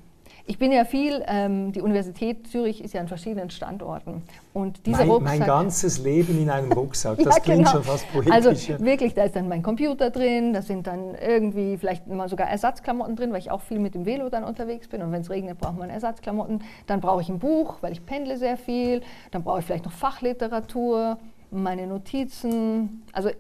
[0.47, 4.23] Ich bin ja viel, ähm, die Universität Zürich ist ja an verschiedenen Standorten.
[4.53, 7.71] Und dieser mein, Rucksack, mein ganzes Leben in einem Rucksack, das ja, klingt genau.
[7.71, 8.33] schon fast poetisch.
[8.33, 12.49] Also wirklich, da ist dann mein Computer drin, da sind dann irgendwie vielleicht mal sogar
[12.49, 15.03] Ersatzklamotten drin, weil ich auch viel mit dem Velo dann unterwegs bin.
[15.03, 16.63] Und wenn es regnet, braucht man Ersatzklamotten.
[16.87, 19.03] Dann brauche ich ein Buch, weil ich pendle sehr viel.
[19.31, 21.19] Dann brauche ich vielleicht noch Fachliteratur,
[21.51, 23.03] meine Notizen.
[23.13, 23.31] Also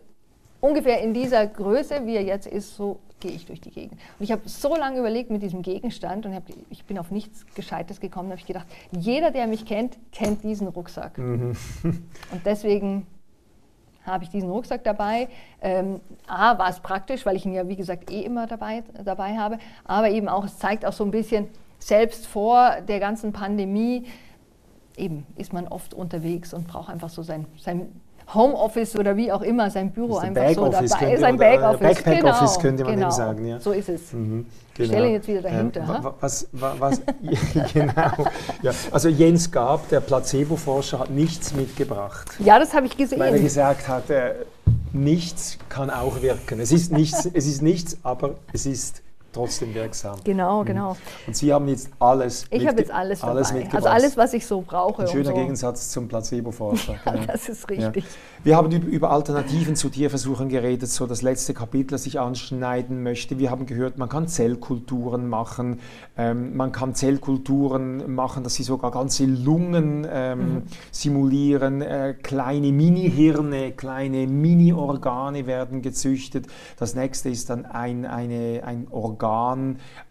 [0.61, 4.01] ungefähr in dieser Größe, wie er jetzt ist, so gehe ich durch die Gegend.
[4.19, 7.45] Und ich habe so lange überlegt mit diesem Gegenstand und hab, ich bin auf nichts
[7.55, 8.29] Gescheites gekommen.
[8.29, 11.19] Da habe ich gedacht, jeder, der mich kennt, kennt diesen Rucksack.
[11.19, 11.53] Mhm.
[11.83, 13.07] Und deswegen
[14.05, 15.29] habe ich diesen Rucksack dabei.
[15.61, 19.37] Ähm, A, war es praktisch, weil ich ihn ja, wie gesagt, eh immer dabei, dabei
[19.37, 19.59] habe.
[19.85, 21.49] Aber eben auch, es zeigt auch so ein bisschen,
[21.79, 24.07] selbst vor der ganzen Pandemie,
[24.97, 27.89] eben ist man oft unterwegs und braucht einfach so sein, sein
[28.35, 31.16] Homeoffice oder wie auch immer, sein Büro einfach so dabei.
[31.16, 31.81] Sein Backoffice.
[31.81, 33.11] Backpack-Office genau, könnte man genau.
[33.11, 33.47] sagen.
[33.47, 33.61] Ja.
[33.61, 34.12] So ist es.
[34.12, 34.89] Mhm, genau.
[34.89, 35.81] Stelle jetzt wieder dahinter.
[35.81, 37.01] Ähm, was, was, was
[37.72, 38.12] genau.
[38.62, 38.72] Ja.
[38.91, 42.28] Also Jens Gab, der Placebo-Forscher, hat nichts mitgebracht.
[42.39, 43.18] Ja, das habe ich gesehen.
[43.18, 44.35] Weil er gesagt hat, äh,
[44.93, 46.61] nichts kann auch wirken.
[46.61, 49.03] Es ist nichts, es ist nichts aber es ist
[49.33, 50.18] trotzdem wirksam.
[50.24, 50.66] Genau, mhm.
[50.66, 50.97] genau.
[51.26, 53.68] Und Sie haben jetzt alles Ich habe jetzt alles, alles dabei.
[53.72, 55.03] Also alles, was ich so brauche.
[55.03, 55.35] Ein schöner so.
[55.35, 56.97] Gegensatz zum Placebo-Forscher.
[57.05, 57.26] Ja, genau.
[57.26, 58.05] das ist richtig.
[58.05, 58.11] Ja.
[58.43, 63.39] Wir haben über Alternativen zu Tierversuchen geredet, so das letzte Kapitel, das ich anschneiden möchte.
[63.39, 65.81] Wir haben gehört, man kann Zellkulturen machen,
[66.16, 70.62] ähm, man kann Zellkulturen machen, dass sie sogar ganze Lungen ähm, mhm.
[70.91, 76.47] simulieren, äh, kleine Mini-Hirne, kleine Mini-Organe werden gezüchtet.
[76.78, 79.20] Das nächste ist dann ein, eine, ein Organ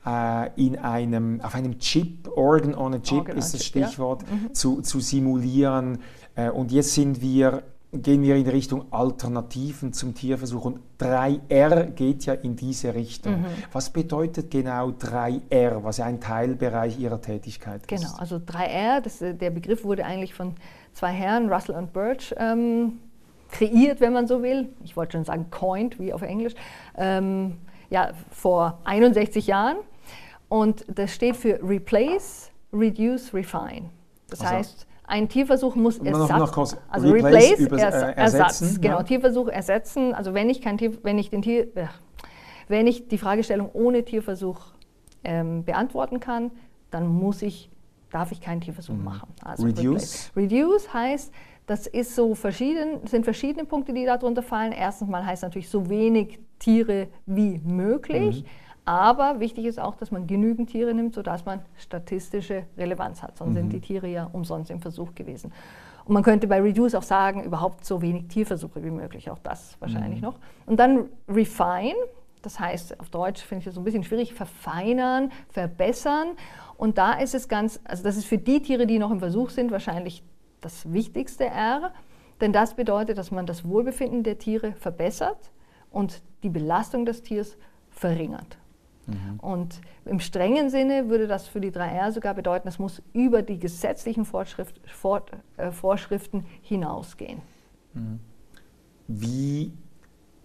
[0.05, 4.35] äh, in einem, auf einem Chip, Organ on a Chip Organ ist das Stichwort, ja.
[4.35, 4.53] mhm.
[4.53, 5.99] zu, zu simulieren.
[6.35, 10.65] Äh, und jetzt sind wir gehen wir in Richtung Alternativen zum Tierversuch.
[10.65, 13.41] Und 3R geht ja in diese Richtung.
[13.41, 13.45] Mhm.
[13.71, 17.87] Was bedeutet genau 3R, was ja ein Teilbereich Ihrer Tätigkeit ist?
[17.87, 20.55] Genau, also 3R, das, äh, der Begriff wurde eigentlich von
[20.93, 22.99] zwei Herren, Russell und Birch, ähm,
[23.51, 24.69] kreiert, wenn man so will.
[24.83, 26.53] Ich wollte schon sagen coined, wie auf Englisch.
[26.95, 27.57] Ähm,
[27.89, 29.77] ja, vor 61 Jahren.
[30.47, 33.89] Und das steht für Replace, Reduce, Refine.
[34.29, 34.53] Das also.
[34.53, 39.03] heißt, ein Tierversuch muss Ersatz, noch, noch also Replace, Replace Ers äh, Ersatz, genau, ja.
[39.03, 40.13] Tierversuch ersetzen.
[40.13, 41.87] Also wenn ich kein Tier, wenn ich den Tier, äh,
[42.67, 44.59] wenn ich die Fragestellung ohne Tierversuch
[45.23, 46.51] ähm, beantworten kann,
[46.91, 47.71] dann muss ich,
[48.11, 49.03] darf ich keinen Tierversuch mhm.
[49.03, 49.33] machen.
[49.43, 50.31] Also Reduce.
[50.35, 51.33] Reduce heißt,
[51.69, 54.71] das ist so verschieden, sind verschiedene Punkte, die darunter fallen.
[54.71, 58.41] Erstens mal heißt natürlich so wenig Tiere wie möglich.
[58.41, 58.47] Mhm.
[58.85, 63.37] Aber wichtig ist auch, dass man genügend Tiere nimmt, sodass man statistische Relevanz hat.
[63.37, 63.55] Sonst mhm.
[63.55, 65.53] sind die Tiere ja umsonst im Versuch gewesen.
[66.05, 69.77] Und man könnte bei Reduce auch sagen, überhaupt so wenig Tierversuche wie möglich, auch das
[69.79, 70.25] wahrscheinlich mhm.
[70.25, 70.39] noch.
[70.65, 71.93] Und dann Refine,
[72.41, 76.29] das heißt auf Deutsch finde ich das so ein bisschen schwierig, verfeinern, verbessern.
[76.77, 79.51] Und da ist es ganz, also das ist für die Tiere, die noch im Versuch
[79.51, 80.23] sind, wahrscheinlich
[80.61, 81.91] das wichtigste R,
[82.41, 85.51] denn das bedeutet, dass man das Wohlbefinden der Tiere verbessert
[85.91, 87.57] und die Belastung des Tiers
[87.89, 88.57] verringert.
[89.07, 89.39] Mhm.
[89.39, 93.59] Und im strengen Sinne würde das für die 3R sogar bedeuten, es muss über die
[93.59, 95.23] gesetzlichen Vorschrift, Vor,
[95.57, 97.41] äh, Vorschriften hinausgehen.
[97.93, 98.19] Mhm.
[99.07, 99.73] Wie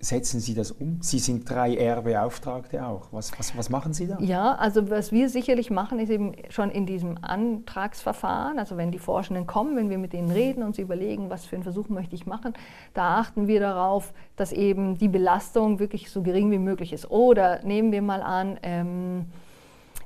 [0.05, 0.99] setzen Sie das um?
[1.01, 3.09] Sie sind 3R-Beauftragte auch.
[3.11, 4.19] Was, was, was machen Sie da?
[4.21, 8.99] Ja, also was wir sicherlich machen, ist eben schon in diesem Antragsverfahren, also wenn die
[8.99, 12.15] Forschenden kommen, wenn wir mit denen reden und sie überlegen, was für einen Versuch möchte
[12.15, 12.55] ich machen,
[12.93, 17.11] da achten wir darauf, dass eben die Belastung wirklich so gering wie möglich ist.
[17.11, 19.27] Oder nehmen wir mal an, ähm,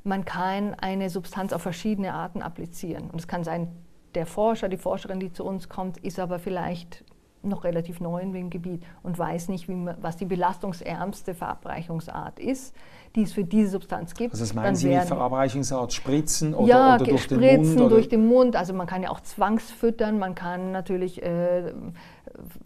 [0.05, 3.11] man kann eine Substanz auf verschiedene Arten applizieren.
[3.11, 3.69] Und es kann sein,
[4.15, 7.05] der Forscher, die Forscherin, die zu uns kommt, ist aber vielleicht
[7.43, 12.75] noch relativ neu in dem Gebiet und weiß nicht, man, was die belastungsärmste Verabreichungsart ist,
[13.15, 14.33] die es für diese Substanz gibt.
[14.33, 15.93] Also das meinen Sie mit Verabreichungsart?
[15.93, 17.81] Spritzen oder, ja, oder durch Spritzen, den Mund?
[17.81, 17.89] Oder?
[17.89, 18.57] durch den Mund.
[18.57, 21.73] Also man kann ja auch zwangsfüttern, man kann natürlich, äh,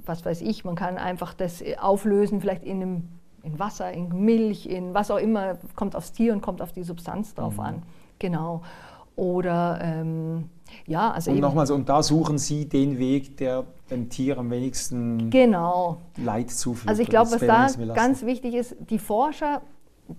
[0.04, 3.08] was weiß ich, man kann einfach das auflösen, vielleicht in, einem,
[3.42, 6.82] in Wasser, in Milch, in was auch immer, kommt aufs Tier und kommt auf die
[6.82, 7.60] Substanz drauf mhm.
[7.60, 7.82] an.
[8.18, 8.62] Genau.
[9.16, 10.48] Oder ähm,
[10.86, 15.30] ja, also und nochmals, und da suchen Sie den Weg, der dem Tier am wenigsten
[15.30, 15.98] genau.
[16.16, 16.88] Leid zufügt.
[16.88, 19.62] Also ich glaube, was da ganz wichtig ist, die Forscher,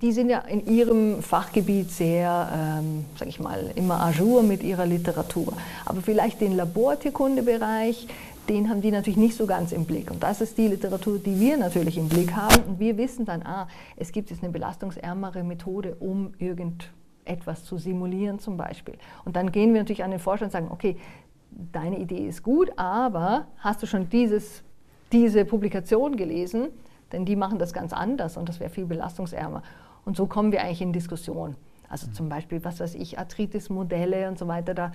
[0.01, 4.85] die sind ja in ihrem Fachgebiet sehr, ähm, sage ich mal, immer ajour mit ihrer
[4.85, 5.53] Literatur.
[5.85, 8.07] Aber vielleicht den Labortierkundebereich,
[8.49, 10.11] den haben die natürlich nicht so ganz im Blick.
[10.11, 12.63] Und das ist die Literatur, die wir natürlich im Blick haben.
[12.67, 16.89] Und wir wissen dann, ah, es gibt jetzt eine belastungsärmere Methode, um irgend
[17.25, 18.95] etwas zu simulieren zum Beispiel.
[19.25, 20.97] Und dann gehen wir natürlich an den Forscher und sagen, okay,
[21.51, 24.63] deine Idee ist gut, aber hast du schon dieses,
[25.11, 26.69] diese Publikation gelesen?
[27.11, 29.61] Denn die machen das ganz anders und das wäre viel belastungsärmer.
[30.05, 31.55] Und so kommen wir eigentlich in Diskussion.
[31.93, 34.91] Also zum Beispiel, was weiß ich, Arthritis-Modelle und so weiter, da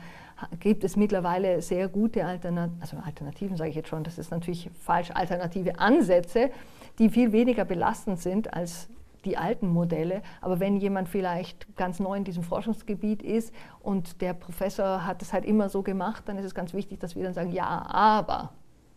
[0.59, 4.69] gibt es mittlerweile sehr gute Alternativen, also Alternativen sage ich jetzt schon, das ist natürlich
[4.81, 6.51] falsch, alternative Ansätze,
[6.99, 8.89] die viel weniger belastend sind als
[9.25, 10.23] die alten Modelle.
[10.41, 15.33] Aber wenn jemand vielleicht ganz neu in diesem Forschungsgebiet ist und der Professor hat es
[15.33, 18.53] halt immer so gemacht, dann ist es ganz wichtig, dass wir dann sagen, ja, aber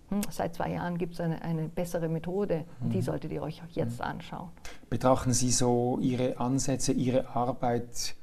[0.10, 3.04] hm, seit zwei Jahren gibt es eine, eine, bessere Methode und die mhm.
[3.04, 4.06] solltet ihr euch jetzt mhm.
[4.06, 4.50] anschauen.
[4.90, 8.16] Betrachten Sie so Ihre Ansätze, Ihre Arbeit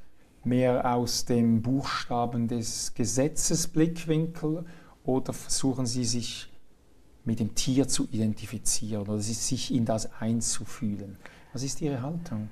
[0.44, 4.64] mehr aus dem Buchstaben des Gesetzesblickwinkel
[5.04, 6.52] oder versuchen Sie sich
[7.24, 11.16] mit dem Tier zu identifizieren oder sich in das einzufühlen?
[11.52, 12.50] Was ist Ihre Haltung?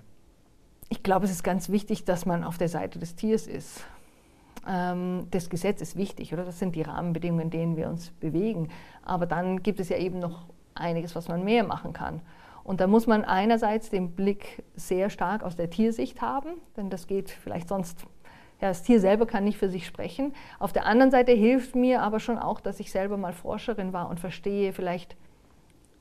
[0.89, 3.85] Ich glaube, es ist ganz wichtig, dass man auf der Seite des Tiers ist.
[4.69, 6.45] Ähm, das Gesetz ist wichtig, oder?
[6.45, 8.69] Das sind die Rahmenbedingungen, in denen wir uns bewegen.
[9.03, 12.21] Aber dann gibt es ja eben noch einiges, was man mehr machen kann.
[12.65, 17.07] Und da muss man einerseits den Blick sehr stark aus der Tiersicht haben, denn das
[17.07, 18.03] geht vielleicht sonst,
[18.61, 20.35] ja, das Tier selber kann nicht für sich sprechen.
[20.59, 24.09] Auf der anderen Seite hilft mir aber schon auch, dass ich selber mal Forscherin war
[24.09, 25.17] und verstehe vielleicht,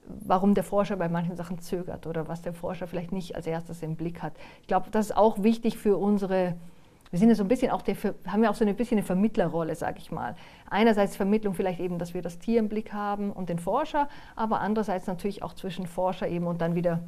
[0.08, 3.82] warum der Forscher bei manchen Sachen zögert oder was der Forscher vielleicht nicht als erstes
[3.82, 4.34] im Blick hat.
[4.62, 6.56] Ich glaube, das ist auch wichtig für unsere,
[7.12, 7.96] wir sind ja so ein bisschen auch der,
[8.28, 10.36] haben ja auch so ein bisschen eine Vermittlerrolle, sage ich mal.
[10.70, 14.62] Einerseits Vermittlung vielleicht eben, dass wir das Tier im Blick haben und den Forscher, aber
[14.62, 17.02] andererseits natürlich auch zwischen Forscher eben und dann wieder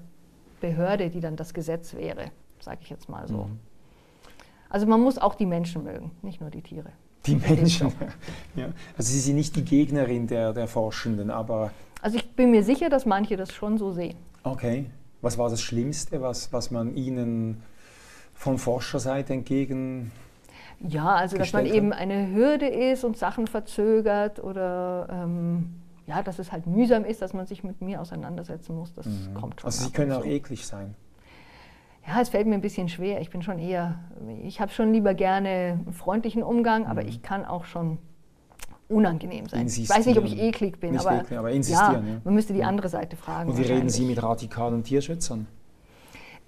[0.59, 3.43] Behörde, die dann das Gesetz wäre, sage ich jetzt mal so.
[3.43, 3.59] Mhm.
[4.69, 6.91] Also man muss auch die Menschen mögen, nicht nur die Tiere.
[7.25, 7.91] Die Menschen,
[8.55, 8.69] ja.
[8.97, 11.71] Also Sie sind nicht die Gegnerin der, der Forschenden, aber
[12.01, 14.17] also ich bin mir sicher, dass manche das schon so sehen.
[14.43, 14.89] Okay.
[15.21, 17.63] Was war das Schlimmste, was, was man Ihnen
[18.33, 20.11] von Forscherseite entgegen
[20.79, 25.73] ja, also dass man eben eine Hürde ist und Sachen verzögert oder ähm,
[26.05, 29.33] ja, dass es halt mühsam ist, dass man sich mit mir auseinandersetzen muss, das mhm.
[29.33, 29.67] kommt schon.
[29.67, 30.29] Also Sie können auch so.
[30.29, 30.95] eklig sein.
[32.07, 33.19] Ja, es fällt mir ein bisschen schwer.
[33.19, 33.99] Ich bin schon eher,
[34.43, 36.89] ich habe schon lieber gerne einen freundlichen Umgang, mhm.
[36.89, 37.97] aber ich kann auch schon
[38.89, 39.67] unangenehm sein.
[39.67, 42.63] Ich weiß nicht, ob ich eklig bin, aber, eklig, aber ja, ja, man müsste die
[42.63, 43.49] andere Seite fragen.
[43.51, 45.47] Und wie reden Sie mit radikalen Tierschützern?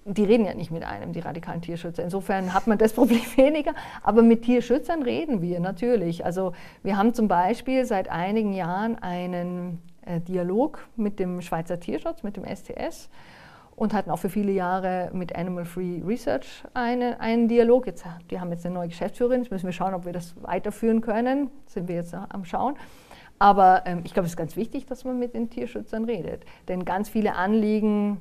[0.05, 2.03] Die reden ja nicht mit einem, die radikalen Tierschützer.
[2.03, 3.73] Insofern hat man das Problem weniger.
[4.01, 6.25] Aber mit Tierschützern reden wir natürlich.
[6.25, 12.23] Also wir haben zum Beispiel seit einigen Jahren einen äh, Dialog mit dem Schweizer Tierschutz,
[12.23, 13.09] mit dem STS
[13.79, 17.87] und hatten auch für viele Jahre mit Animal Free Research eine, einen Dialog.
[17.87, 20.99] Jetzt, die haben jetzt eine neue Geschäftsführerin, jetzt müssen wir schauen, ob wir das weiterführen
[20.99, 21.49] können.
[21.65, 22.75] Sind wir jetzt am Schauen.
[23.39, 26.43] Aber ähm, ich glaube, es ist ganz wichtig, dass man mit den Tierschützern redet.
[26.67, 28.19] Denn ganz viele Anliegen,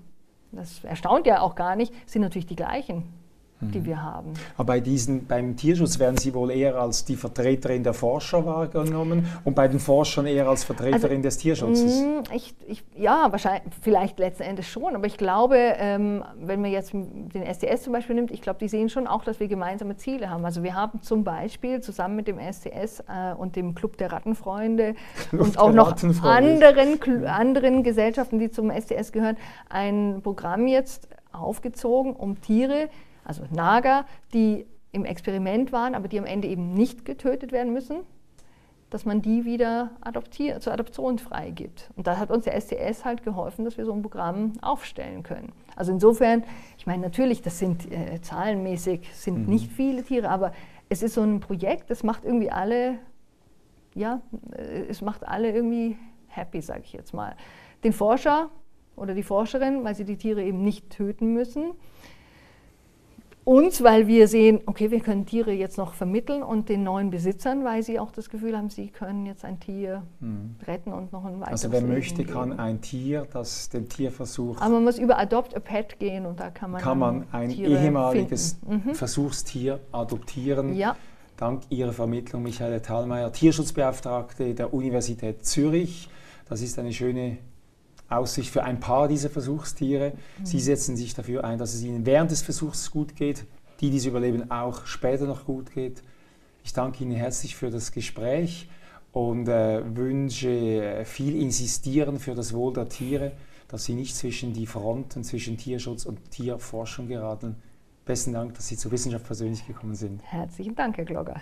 [0.52, 3.12] das erstaunt ja auch gar nicht, sind natürlich die gleichen.
[3.61, 4.34] Die wir haben.
[4.56, 9.26] Aber bei diesen, beim Tierschutz werden Sie wohl eher als die Vertreterin der Forscher wahrgenommen
[9.44, 12.00] und bei den Forschern eher als Vertreterin also, des Tierschutzes?
[12.00, 16.70] Mm, ich, ich, ja, wahrscheinlich, vielleicht letzten Endes schon, aber ich glaube, ähm, wenn man
[16.70, 19.96] jetzt den SDS zum Beispiel nimmt, ich glaube, die sehen schon auch, dass wir gemeinsame
[19.96, 20.44] Ziele haben.
[20.44, 24.94] Also wir haben zum Beispiel zusammen mit dem SDS äh, und dem Club der Rattenfreunde
[25.32, 29.36] und auch noch anderen, anderen Gesellschaften, die zum SDS gehören,
[29.68, 32.88] ein Programm jetzt aufgezogen, um Tiere,
[33.29, 37.99] also Nager, die im Experiment waren, aber die am Ende eben nicht getötet werden müssen,
[38.91, 41.91] dass man die wieder adoptier zur Adoption freigibt.
[41.95, 45.53] Und da hat uns der STS halt geholfen, dass wir so ein Programm aufstellen können.
[45.76, 46.43] Also insofern,
[46.79, 49.53] ich meine natürlich, das sind äh, zahlenmäßig sind mhm.
[49.53, 50.53] nicht viele Tiere, aber
[50.89, 52.99] es ist so ein Projekt, das macht irgendwie alle,
[53.95, 54.22] ja,
[54.57, 55.99] äh, es macht alle irgendwie
[56.29, 57.37] happy, sage ich jetzt mal.
[57.85, 58.49] Den Forscher
[58.97, 61.74] oder die Forscherin, weil sie die Tiere eben nicht töten müssen
[63.49, 67.64] uns, weil wir sehen, okay, wir können Tiere jetzt noch vermitteln und den neuen Besitzern,
[67.64, 70.57] weil sie auch das Gefühl haben, sie können jetzt ein Tier mhm.
[70.66, 72.30] retten und noch ein weiteres Also wer möchte, geben.
[72.30, 74.61] kann ein Tier, das den Tierversuch...
[74.61, 77.49] Aber man muss über Adopt a Pet gehen und da kann man Kann man ein
[77.49, 78.94] Tiere ehemaliges mhm.
[78.94, 80.74] Versuchstier adoptieren.
[80.74, 80.94] Ja.
[81.38, 86.11] Dank Ihrer Vermittlung, Michael Thalmeier, Tierschutzbeauftragte der Universität Zürich.
[86.51, 87.38] Das ist eine schöne
[88.09, 90.12] Aussicht für ein paar dieser Versuchstiere.
[90.38, 90.46] Mhm.
[90.46, 93.44] Sie setzen sich dafür ein, dass es ihnen während des Versuchs gut geht,
[93.80, 96.02] die, die es überleben, auch später noch gut geht.
[96.64, 98.68] Ich danke Ihnen herzlich für das Gespräch
[99.12, 103.32] und äh, wünsche äh, viel Insistieren für das Wohl der Tiere,
[103.68, 107.56] dass sie nicht zwischen die Fronten zwischen Tierschutz und Tierforschung geraten.
[108.04, 110.22] Besten Dank, dass Sie zur Wissenschaft persönlich gekommen sind.
[110.24, 111.40] Herzlichen Dank, Herr Glogger.